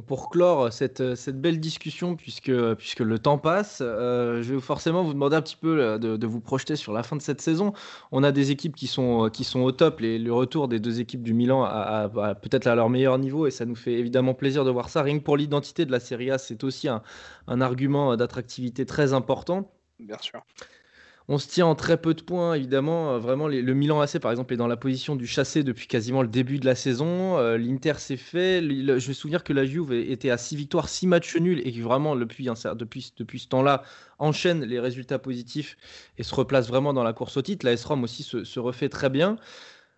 [0.00, 5.02] pour clore cette, cette, belle discussion, puisque, puisque le temps passe, euh, je vais forcément
[5.02, 7.74] vous demander un petit peu euh, de, vous projeter sur la fin de cette saison.
[8.10, 11.00] On a des équipes qui sont, qui sont au top, les, le retour des deux
[11.00, 12.08] équipes du Milan à,
[12.40, 15.02] peut-être à leur meilleur niveau, et ça nous fait évidemment plaisir de voir ça.
[15.02, 17.02] Rien que pour l'identité de la Serie A, c'est aussi un,
[17.46, 19.70] un argument d'attractivité très important.
[20.00, 20.42] Bien sûr.
[21.28, 23.18] On se tient en très peu de points, évidemment.
[23.18, 26.28] Vraiment, le Milan AC, par exemple, est dans la position du chassé depuis quasiment le
[26.28, 27.38] début de la saison.
[27.56, 28.60] L'Inter s'est fait.
[28.60, 31.80] je me souvenir que la Juve était à 6 victoires, 6 matchs nuls et qui
[31.80, 33.82] vraiment, depuis, depuis, depuis ce temps-là,
[34.18, 35.76] enchaîne les résultats positifs
[36.18, 37.64] et se replace vraiment dans la course au titre.
[37.64, 39.36] La S-Rom aussi se, refait très bien.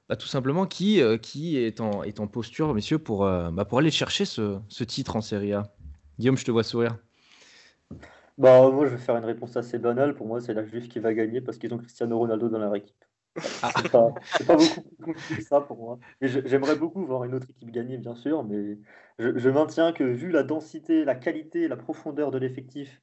[0.09, 3.91] Bah, tout simplement, qui, qui est, en, est en posture, messieurs, pour, bah, pour aller
[3.91, 5.75] chercher ce, ce titre en Serie A?
[6.19, 6.99] Guillaume, je te vois sourire.
[8.37, 10.15] Bah, moi, je vais faire une réponse assez banale.
[10.15, 12.75] Pour moi, c'est la Juve qui va gagner parce qu'ils ont Cristiano Ronaldo dans leur
[12.75, 13.05] équipe.
[13.63, 13.71] Ah.
[13.77, 14.15] C'est pas,
[14.47, 15.99] pas, beaucoup plus ça pour moi.
[16.21, 18.79] J'aimerais beaucoup voir une autre équipe gagner, bien sûr, mais
[19.19, 23.01] je, je, maintiens que vu la densité, la qualité, la profondeur de l'effectif,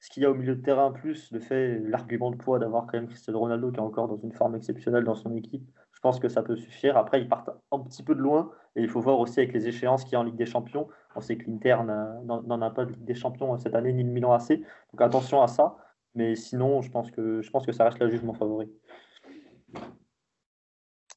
[0.00, 2.86] ce qu'il y a au milieu de terrain, plus le fait, l'argument de poids d'avoir
[2.86, 6.00] quand même Cristiano Ronaldo qui est encore dans une forme exceptionnelle dans son équipe, je
[6.00, 6.96] pense que ça peut suffire.
[6.96, 9.68] Après, ils partent un petit peu de loin et il faut voir aussi avec les
[9.68, 10.88] échéances qu'il y a en Ligue des Champions.
[11.16, 11.78] On sait que l'Inter
[12.24, 14.60] n'en a pas de Ligue des Champions cette année, ni le Milan AC.
[14.92, 15.76] Donc attention à ça.
[16.14, 18.68] Mais sinon, je pense que, je pense que ça reste la jugement favori.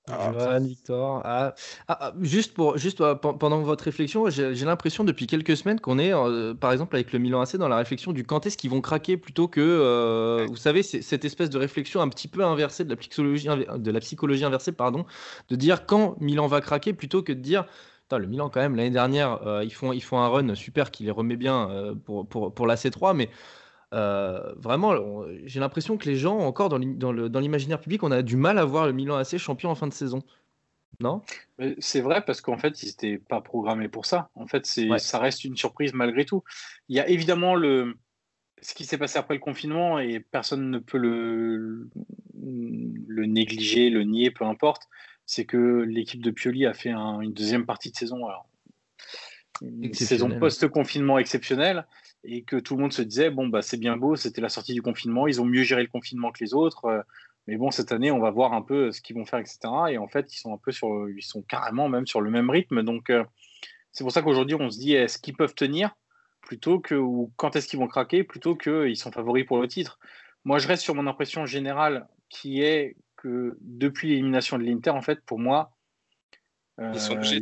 [0.10, 1.22] Ah, Victor.
[1.24, 1.56] Ah,
[1.88, 6.14] ah, juste pour, juste euh, pendant votre réflexion, j'ai l'impression depuis quelques semaines qu'on est,
[6.14, 8.82] euh, par exemple, avec le Milan AC, dans la réflexion du quand est-ce qu'ils vont
[8.82, 12.90] craquer plutôt que, euh, vous savez, cette espèce de réflexion un petit peu inversée de
[12.90, 15.06] la psychologie, de la psychologie inversée, pardon,
[15.48, 17.66] de dire quand Milan va craquer plutôt que de dire
[18.18, 21.12] le Milan, quand même, l'année dernière, ils, font, ils font un run super qui les
[21.12, 23.30] remet bien pour, pour, pour la C3, mais
[23.94, 28.58] euh, vraiment, j'ai l'impression que les gens, encore dans l'imaginaire public, on a du mal
[28.58, 30.24] à voir le Milan AC champion en fin de saison.
[31.00, 31.22] Non?
[31.80, 34.30] C'est vrai parce qu'en fait, ils n'étaient pas programmés pour ça.
[34.36, 36.44] En fait, ça reste une surprise malgré tout.
[36.90, 37.96] Il y a évidemment le,
[38.62, 41.90] ce qui s'est passé après le confinement et personne ne peut le,
[42.36, 44.88] le négliger, le nier, peu importe.
[45.26, 48.28] C'est que l'équipe de Pioli a fait une deuxième partie de saison.
[49.62, 51.86] une saison post-confinement exceptionnelle
[52.24, 54.74] et que tout le monde se disait bon bah c'est bien beau, c'était la sortie
[54.74, 57.02] du confinement, ils ont mieux géré le confinement que les autres, euh,
[57.48, 59.60] mais bon cette année on va voir un peu ce qu'ils vont faire etc.
[59.90, 62.50] Et en fait ils sont un peu sur, ils sont carrément même sur le même
[62.50, 63.24] rythme, donc euh,
[63.92, 65.96] c'est pour ça qu'aujourd'hui on se dit est-ce qu'ils peuvent tenir
[66.42, 70.00] plutôt que ou quand est-ce qu'ils vont craquer plutôt qu'ils sont favoris pour le titre?
[70.46, 75.02] Moi je reste sur mon impression générale qui est que depuis l'élimination de l'Inter en
[75.02, 75.72] fait pour moi
[76.96, 77.40] sont obligés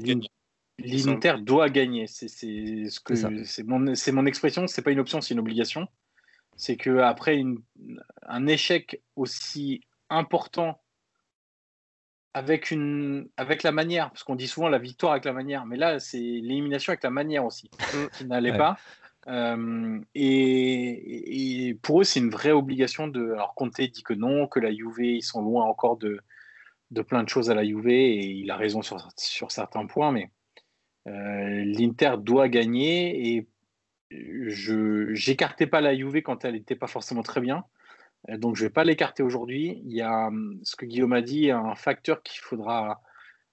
[0.83, 2.07] L'Inter doit gagner.
[2.07, 4.67] C'est ce que c'est mon, mon expression.
[4.67, 5.87] C'est pas une option, c'est une obligation.
[6.55, 7.43] C'est que après
[8.23, 10.81] un échec aussi important
[12.33, 15.77] avec une avec la manière, parce qu'on dit souvent la victoire avec la manière, mais
[15.77, 18.07] là c'est l'élimination avec la manière aussi mm.
[18.17, 18.77] qui n'allait pas.
[19.27, 23.31] Euh, et, pour eux, c'est une vraie obligation de.
[23.31, 26.19] Alors, Conte dit que non, que la Juve, ils sont loin encore de,
[26.91, 30.11] de plein de choses à la Juve, et il a raison sur, sur certains points,
[30.11, 30.31] mais
[31.07, 33.47] euh, L'Inter doit gagner et
[34.11, 37.63] je n'écartais pas la Juve quand elle n'était pas forcément très bien.
[38.29, 39.81] Euh, donc je ne vais pas l'écarter aujourd'hui.
[39.85, 40.29] Il y a
[40.63, 43.01] ce que Guillaume a dit, un facteur qu'il faudra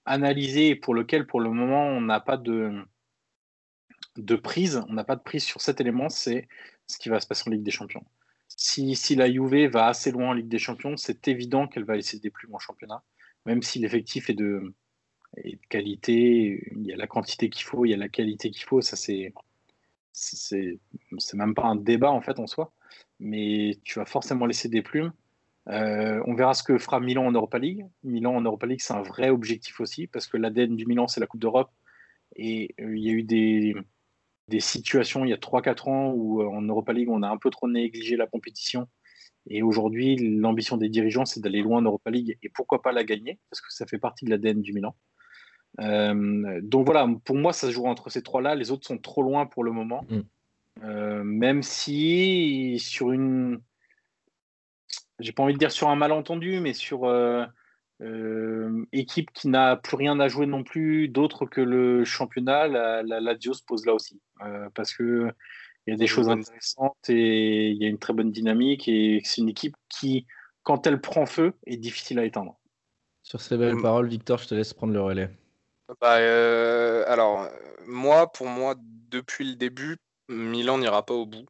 [0.05, 2.73] analyser et pour lequel pour le moment on n'a pas de,
[4.17, 6.47] de prise, on n'a pas de prise sur cet élément, c'est
[6.87, 8.03] ce qui va se passer en Ligue des Champions.
[8.47, 11.95] Si, si la Juve va assez loin en Ligue des Champions, c'est évident qu'elle va
[11.95, 13.03] laisser des plumes en championnat,
[13.45, 14.73] même si l'effectif est de,
[15.69, 16.63] qualité.
[16.75, 18.81] Il y a la quantité qu'il faut, il y a la qualité qu'il faut.
[18.81, 19.33] Ça, c'est,
[20.11, 20.79] c'est,
[21.33, 22.73] même pas un débat en fait en soi.
[23.19, 25.13] Mais tu vas forcément laisser des plumes.
[25.67, 27.85] Euh, on verra ce que fera Milan en Europa League.
[28.03, 31.19] Milan en Europa League, c'est un vrai objectif aussi parce que l'ADN du Milan, c'est
[31.19, 31.71] la Coupe d'Europe.
[32.35, 33.75] Et euh, il y a eu des,
[34.49, 37.37] des situations il y a 3-4 ans où euh, en Europa League, on a un
[37.37, 38.87] peu trop négligé la compétition.
[39.47, 43.03] Et aujourd'hui, l'ambition des dirigeants, c'est d'aller loin en Europa League et pourquoi pas la
[43.03, 44.95] gagner, parce que ça fait partie de l'ADN du Milan.
[45.79, 48.55] Euh, donc voilà, pour moi, ça se joue entre ces trois-là.
[48.55, 50.05] Les autres sont trop loin pour le moment.
[50.09, 50.19] Mm.
[50.83, 53.61] Euh, même si sur une.
[55.19, 57.45] J'ai pas envie de dire sur un malentendu, mais sur euh,
[58.91, 63.35] équipe qui n'a plus rien à jouer non plus d'autre que le championnat, la, la,
[63.39, 64.21] se pose là aussi.
[64.73, 65.31] parce que
[65.87, 69.21] il y a des choses intéressantes et il y a une très bonne dynamique et
[69.23, 70.27] c'est une équipe qui,
[70.63, 72.59] quand elle prend feu, est difficile à éteindre.
[73.23, 73.81] Sur ces belles mm.
[73.81, 75.29] paroles, Victor, je te laisse prendre le relais.
[75.99, 77.47] Bah, euh, alors,
[77.87, 78.75] moi, pour moi,
[79.09, 79.97] depuis le début,
[80.27, 81.45] Milan n'ira pas au bout.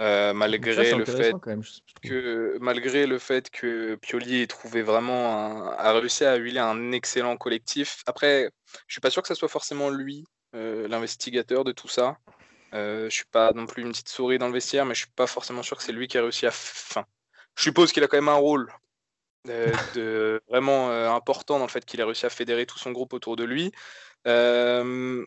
[0.00, 1.34] Euh, malgré le fait
[2.02, 7.36] que malgré le fait que Pioli ait trouvé vraiment a réussi à huiler un excellent
[7.36, 8.02] collectif.
[8.06, 8.50] Après,
[8.88, 10.24] je suis pas sûr que ce soit forcément lui
[10.56, 12.18] euh, l'investigateur de tout ça.
[12.72, 15.28] je suis pas non plus une petite souris dans le vestiaire, mais je suis pas
[15.28, 16.50] forcément sûr que c'est lui qui a réussi à.
[16.50, 17.06] Enfin,
[17.56, 18.68] je suppose qu'il a quand même un rôle
[19.48, 22.92] euh, de, vraiment euh, important dans le fait qu'il a réussi à fédérer tout son
[22.92, 23.72] groupe autour de lui.
[24.26, 25.24] Euh,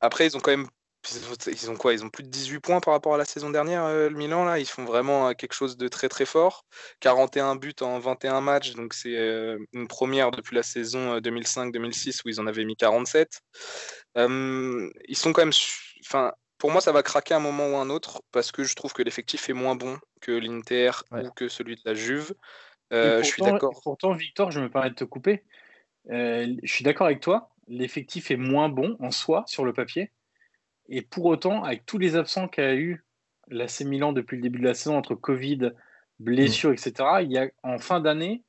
[0.00, 0.68] après, ils ont quand même
[1.46, 1.92] ils ont quoi?
[1.92, 4.44] Ils ont plus de 18 points par rapport à la saison dernière, le Milan.
[4.44, 6.64] Là, ils font vraiment quelque chose de très très fort.
[7.00, 9.14] 41 buts en 21 matchs, donc c'est
[9.72, 13.40] une première depuis la saison 2005-2006 où ils en avaient mis 47.
[14.16, 15.52] ils sont quand même,
[16.04, 18.92] enfin, pour moi, ça va craquer un moment ou un autre parce que je trouve
[18.92, 22.34] que l'effectif est moins bon que l'Inter ou que celui de la Juve.
[22.90, 23.78] je suis d'accord.
[23.82, 25.44] Pourtant, Victor, je me permets de te couper.
[26.08, 27.50] je suis d'accord avec toi.
[27.66, 30.12] L'effectif est moins bon en soi sur le papier.
[30.88, 33.04] Et pour autant, avec tous les absents qu'a eu
[33.48, 35.72] l'AC Milan depuis le début de la saison entre Covid,
[36.18, 36.74] blessures, mm.
[36.74, 38.42] etc., il y a en fin d'année,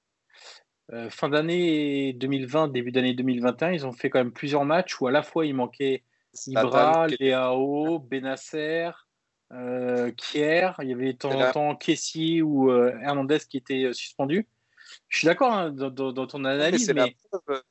[0.93, 5.07] euh, fin d'année 2020, début d'année 2021, ils ont fait quand même plusieurs matchs où
[5.07, 6.03] à la fois il manquait
[6.47, 8.91] Ibra, Léao, Benasser,
[9.53, 13.93] euh, Kier, il y avait de temps en temps Kessi ou euh, Hernandez qui étaient
[13.93, 14.47] suspendus.
[15.09, 16.91] Je suis d'accord hein, dans, ton analyse.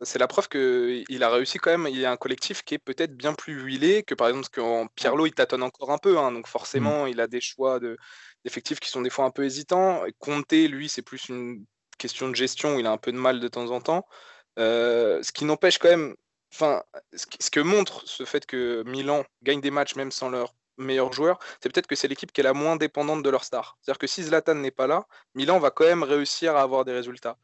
[0.03, 1.87] C'est la preuve qu'il a réussi quand même.
[1.93, 4.87] Il y a un collectif qui est peut-être bien plus huilé que par exemple quand
[4.95, 6.19] Pierlo il tâtonne encore un peu.
[6.19, 7.09] Hein, donc forcément, mmh.
[7.09, 7.81] il a des choix
[8.45, 10.03] d'effectifs qui sont des fois un peu hésitants.
[10.19, 11.65] Conte, lui, c'est plus une
[11.99, 12.79] question de gestion.
[12.79, 14.07] Il a un peu de mal de temps en temps.
[14.59, 16.15] Euh, ce qui n'empêche quand même.
[16.53, 21.13] Enfin, ce que montre ce fait que Milan gagne des matchs même sans leur meilleurs
[21.13, 23.79] joueurs, c'est peut-être que c'est l'équipe qui est la moins dépendante de leur star.
[23.81, 26.93] C'est-à-dire que si Zlatan n'est pas là, Milan va quand même réussir à avoir des
[26.93, 27.39] résultats.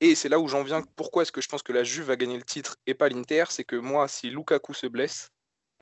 [0.00, 0.82] Et c'est là où j'en viens.
[0.96, 3.44] Pourquoi est-ce que je pense que la Juve va gagner le titre et pas l'Inter
[3.50, 5.30] C'est que moi, si Lukaku se blesse,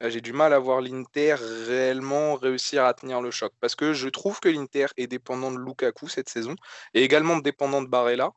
[0.02, 3.52] euh, j'ai du mal à voir l'Inter réellement réussir à tenir le choc.
[3.60, 6.56] Parce que je trouve que l'Inter est dépendant de Lukaku cette saison
[6.94, 8.32] et également dépendant de Barella.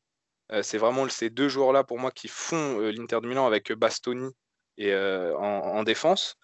[0.51, 3.71] Euh, c'est vraiment ces deux joueurs-là pour moi qui font euh, l'Inter de Milan avec
[3.73, 4.29] Bastoni
[4.77, 6.37] et, en, en, défense.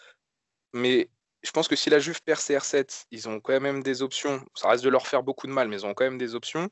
[0.74, 1.10] Mais
[1.48, 4.44] je pense que si la Juve perd CR7, ils ont quand même des options.
[4.54, 6.70] Ça reste de leur faire beaucoup de mal, mais ils ont quand même des options.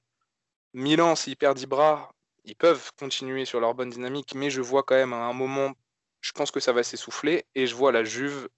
[0.73, 2.11] Milan, s'ils perdent Ibra,
[2.43, 5.71] ils peuvent continuer sur leur bonne dynamique, mais je vois quand même à un moment,
[6.19, 8.49] je pense que ça va s'essouffler, et je vois la Juve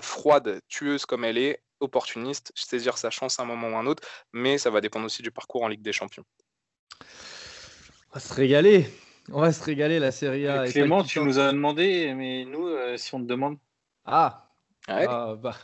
[0.00, 4.02] froide, tueuse comme elle est, opportuniste, saisir sa chance à un moment ou un autre,
[4.32, 6.24] mais ça va dépendre aussi du parcours en Ligue des Champions.
[8.10, 8.88] On va se régaler.
[9.30, 10.66] On va se régaler la Serie A.
[10.68, 13.58] Clément, tu nous as demandé, mais nous, euh, si on te demande.
[14.06, 14.43] Ah,
[14.88, 15.54] ah, bah,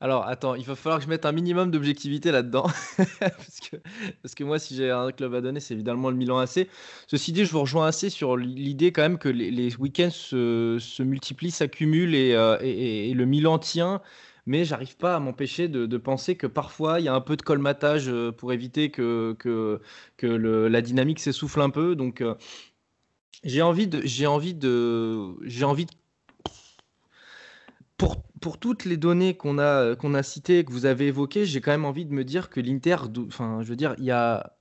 [0.00, 2.66] alors, attends, il va falloir que je mette un minimum d'objectivité là-dedans.
[3.20, 3.76] parce, que,
[4.22, 6.68] parce que moi, si j'ai un club à donner, c'est évidemment le Milan AC.
[7.06, 11.50] Ceci dit, je vous rejoins assez sur l'idée quand même que les, week-ends se, multiplient,
[11.50, 14.02] s'accumulent euh, et, et, le Milan tient.
[14.46, 17.42] Mais j'arrive pas à m'empêcher de, penser que parfois il y a un peu de
[17.42, 19.80] colmatage euh, pour éviter que, que,
[20.16, 21.96] que la dynamique s'essouffle un peu.
[21.96, 22.34] Donc, euh,
[23.44, 25.92] j'ai envie de, j'ai envie de, j'ai envie de
[27.96, 31.60] pour, pour, toutes les données qu'on a, qu'on a citées, que vous avez évoquées, j'ai
[31.60, 34.56] quand même envie de me dire que l'Inter, enfin, je veux dire, y a,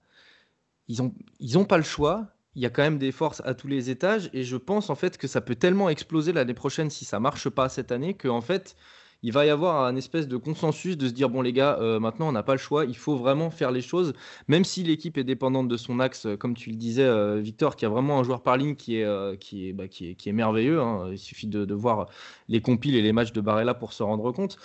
[0.88, 2.28] ils n'ont ils ont pas le choix.
[2.56, 4.96] Il y a quand même des forces à tous les étages et je pense en
[4.96, 8.30] fait que ça peut tellement exploser l'année prochaine si ça marche pas cette année que
[8.30, 8.78] en fait
[9.26, 12.00] il va y avoir un espèce de consensus de se dire bon les gars, euh,
[12.00, 14.14] maintenant on n'a pas le choix, il faut vraiment faire les choses,
[14.48, 17.76] même si l'équipe est dépendante de son axe, euh, comme tu le disais euh, Victor,
[17.76, 20.80] qui a vraiment un joueur par ligne qui est, bah, qui est, merveilleux.
[20.80, 21.10] Hein.
[21.12, 22.08] Il suffit de, voir
[22.50, 24.58] les compiles et les matchs de Barella pour se rendre compte.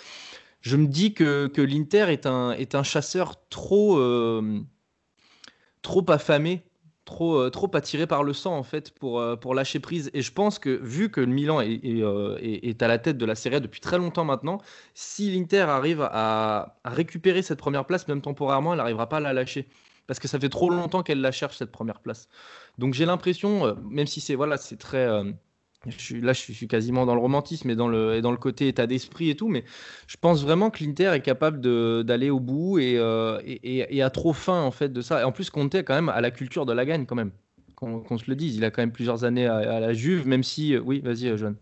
[0.61, 3.99] Je me dis que, que l'Inter est un, est un chasseur trop,
[5.81, 6.61] trop affamé
[7.05, 10.09] trop, euh, trop attiré par le sang en fait pour, euh, pour lâcher prise.
[10.13, 13.17] Et je pense que vu que le Milan est, est, euh, est, à la tête
[13.17, 14.59] de la Serie A depuis très longtemps maintenant,
[14.93, 19.21] si l'Inter arrive à, à, récupérer cette première place, même temporairement, elle n'arrivera pas à
[19.21, 19.67] la lâcher.
[20.07, 22.27] Parce que ça fait trop longtemps qu'elle la cherche, cette première place.
[22.77, 25.07] Donc j'ai l'impression, même si c'est voilà, c'est très
[25.87, 28.37] je suis, là, je suis quasiment dans le romantisme et dans le, et dans le
[28.37, 29.63] côté état d'esprit et tout, mais
[30.07, 31.59] je pense vraiment que l'Inter est capable
[32.03, 35.21] d'aller au bout et, euh, et, et, a trop faim en fait de ça.
[35.21, 37.31] Et en plus, Conte quand même à la culture de la gagne quand même,
[37.75, 38.57] qu'on se le dise.
[38.57, 41.37] Il a quand même plusieurs années à, la Juve, même si, euh, oui, vas-y, euh,
[41.37, 41.55] John.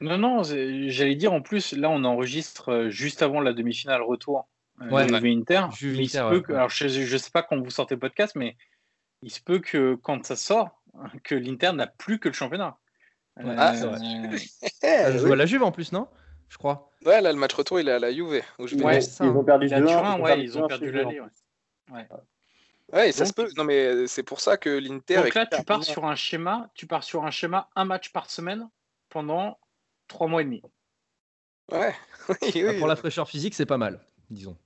[0.00, 4.48] Non, non, j'allais dire en plus, là, on enregistre juste avant la demi-finale retour.
[4.92, 5.66] Ouais, Inter.
[5.76, 5.98] Juve
[6.50, 8.56] alors, je, ne sais pas quand vous sortez le podcast, mais
[9.22, 10.80] il se peut que quand ça sort,
[11.24, 12.78] que l'Inter n'a plus que le championnat.
[13.56, 13.98] Ah, c'est vrai.
[14.82, 16.08] Elle joue à la Juve en plus, non?
[16.48, 16.90] Je crois.
[17.04, 18.42] Ouais, là, le match retour, il est à la Juve.
[18.58, 21.20] Où je ouais, ils ont perdu 2 Turin, ouais, ils ont perdu l'aller.
[21.90, 22.08] Ouais.
[22.92, 23.48] Ouais, ça se peut.
[23.56, 25.16] Non, mais c'est pour ça que l'Inter.
[25.16, 28.30] Donc là, tu pars sur un schéma, tu pars sur un schéma, un match par
[28.30, 28.68] semaine
[29.10, 29.58] pendant
[30.08, 30.62] 3 mois et demi.
[31.70, 31.94] Ouais.
[32.42, 34.56] oui, bah, pour la fraîcheur physique, c'est pas mal, disons.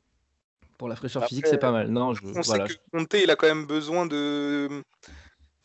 [0.78, 1.88] Pour la fraîcheur physique, c'est pas mal.
[1.88, 2.66] Non, je, on voilà.
[2.66, 4.82] sait que Conte, il a quand même besoin de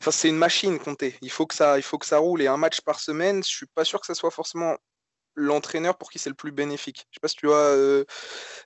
[0.02, 1.16] Enfin, c'est une machine, Comté.
[1.22, 3.44] Il faut que ça, il faut que ça roule et un match par semaine.
[3.44, 4.78] Je suis pas sûr que ça soit forcément
[5.38, 7.06] l'entraîneur pour qui c'est le plus bénéfique.
[7.12, 7.58] Je sais pas si tu vois.
[7.58, 8.04] Euh,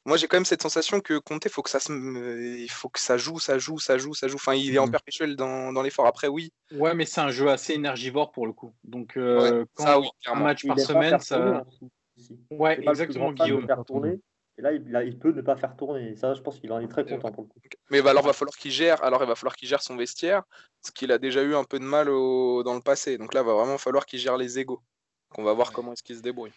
[0.05, 2.99] moi, j'ai quand même cette sensation que Comté, faut que ça se, il faut que
[2.99, 4.36] ça joue, ça joue, ça joue, ça joue.
[4.36, 4.91] Enfin, il est en mmh.
[4.91, 6.07] perpétuel dans, dans l'effort.
[6.07, 6.51] Après, oui.
[6.71, 8.73] Ouais, mais c'est un jeu assez énergivore pour le coup.
[8.84, 11.63] Donc, euh, quand un match par semaine, ça.
[11.67, 12.39] aussi.
[12.49, 13.67] Ouais, exactement, Guillaume.
[14.62, 16.12] Là il, peut ne pas faire tourner.
[16.12, 17.59] Et ça, je pense qu'il en est très content pour le coup.
[17.89, 19.03] Mais bah, alors, va falloir qu'il gère.
[19.03, 20.43] Alors, il va falloir qu'il gère son vestiaire,
[20.82, 23.18] ce qu'il a déjà eu un peu de mal dans le passé.
[23.18, 24.82] Donc là, il va vraiment falloir qu'il gère les égaux.
[25.38, 26.51] On va voir comment est-ce qu'il se débrouille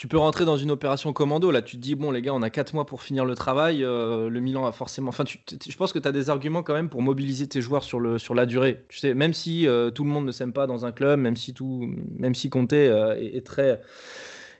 [0.00, 1.50] tu peux rentrer dans une opération commando.
[1.50, 3.84] Là, tu te dis, bon, les gars, on a 4 mois pour finir le travail.
[3.84, 5.10] Euh, le Milan a forcément.
[5.10, 8.00] Enfin, je pense que tu as des arguments quand même pour mobiliser tes joueurs sur,
[8.00, 8.84] le, sur la durée.
[8.88, 11.36] Tu sais, même si euh, tout le monde ne s'aime pas dans un club, même
[11.36, 13.82] si, tout, même si Conte euh, est, très.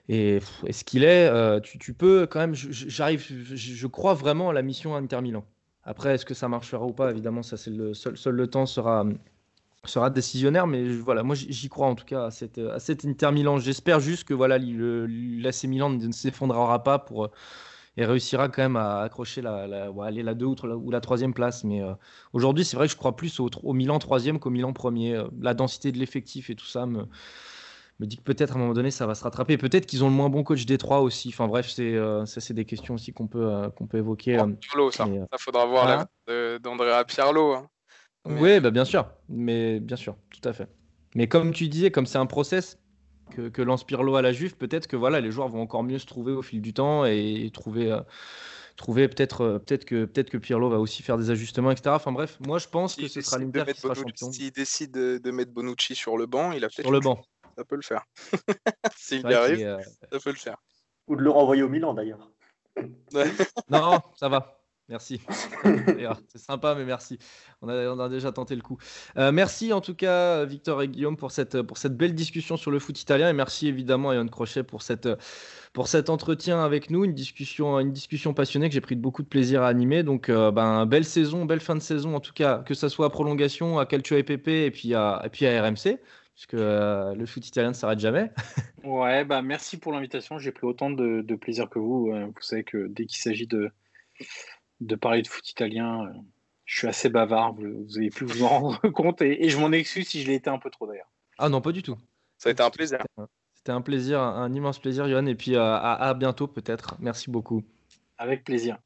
[0.09, 0.39] Et,
[0.69, 2.55] ce qu'il est, tu, peux quand même.
[2.55, 5.45] J'arrive, je, crois vraiment à la mission Inter Milan.
[5.83, 9.05] Après, est-ce que ça marchera ou pas Évidemment, ça c'est le seul, le temps sera,
[9.85, 13.57] sera décisionnaire, mais voilà, moi j'y crois en tout cas à cette, Inter Milan.
[13.57, 17.31] J'espère juste que voilà, l'AC Milan ne s'effondrera pas pour euh,
[17.97, 21.33] et réussira quand même à accrocher la, la, aller la 2 ou, ou, la troisième
[21.33, 21.63] place.
[21.63, 21.93] Mais euh,
[22.31, 25.15] aujourd'hui, c'est vrai que je crois plus au, au Milan troisième qu'au Milan premier.
[25.15, 27.05] Euh, la densité de l'effectif et tout ça me,
[28.01, 29.57] me dit que peut-être à un moment donné ça va se rattraper.
[29.57, 31.29] Peut-être qu'ils ont le moins bon coach des trois aussi.
[31.29, 31.95] Enfin bref, c'est
[32.25, 34.37] ça c'est des questions aussi qu'on peut qu'on peut évoquer.
[34.59, 35.05] Pirlo, ça.
[35.05, 37.53] ça faudra voir hein d'Andrea Pirlo.
[37.53, 37.69] Hein.
[38.25, 40.67] Oui, bah, bien sûr, mais bien sûr, tout à fait.
[41.15, 42.77] Mais comme tu disais, comme c'est un process
[43.31, 45.97] que, que lance Pirlo à la Juve, peut-être que voilà, les joueurs vont encore mieux
[45.97, 48.01] se trouver au fil du temps et trouver, euh,
[48.77, 51.89] trouver peut-être euh, peut-être que peut-être que Pirlo va aussi faire des ajustements, etc.
[51.95, 54.31] Enfin bref, moi je pense que ce sera l'Inter qui sera champion.
[54.31, 57.21] S'il décide de, mettre Bonucci sur le banc, il a peut-être sur le banc.
[57.61, 58.03] Ça peut le faire.
[58.97, 59.77] S'il y arrive, euh,
[60.11, 60.57] ça peut le faire.
[61.05, 62.31] Ou de le renvoyer au Milan d'ailleurs.
[63.69, 64.63] non, ça va.
[64.89, 65.21] Merci.
[66.27, 67.19] c'est sympa, mais merci.
[67.61, 68.79] On a, déjà tenté le coup.
[69.15, 72.71] Euh, merci en tout cas, Victor et Guillaume, pour cette, pour cette belle discussion sur
[72.71, 73.29] le foot italien.
[73.29, 75.07] Et merci évidemment à Yann Crochet pour, cette,
[75.71, 77.05] pour cet entretien avec nous.
[77.05, 80.01] Une discussion, une discussion passionnée que j'ai pris beaucoup de plaisir à animer.
[80.01, 83.05] Donc, euh, ben, belle saison, belle fin de saison, en tout cas, que ce soit
[83.05, 85.99] à prolongation, à Calcio EPP et puis à, et puis à RMC
[86.41, 88.31] puisque euh, le foot italien ne s'arrête jamais.
[88.83, 90.39] ouais, bah merci pour l'invitation.
[90.39, 92.11] J'ai pris autant de, de, plaisir que vous.
[92.11, 93.71] Vous savez que dès qu'il s'agit de,
[94.79, 96.05] de parler de foot italien.
[96.05, 96.13] Euh,
[96.65, 100.07] je suis assez bavard, vous, avez pu vous en rendre compte, et, je m'en excuse
[100.07, 101.11] si je l'ai été un peu trop d'ailleurs.
[101.37, 101.97] Ah non, pas du tout.
[102.37, 102.99] Ça a été un plaisir.
[103.53, 106.95] C'était un plaisir, un immense plaisir, Johan, et puis euh, à bientôt peut-être.
[106.99, 107.63] Merci beaucoup.
[108.17, 108.77] Avec plaisir.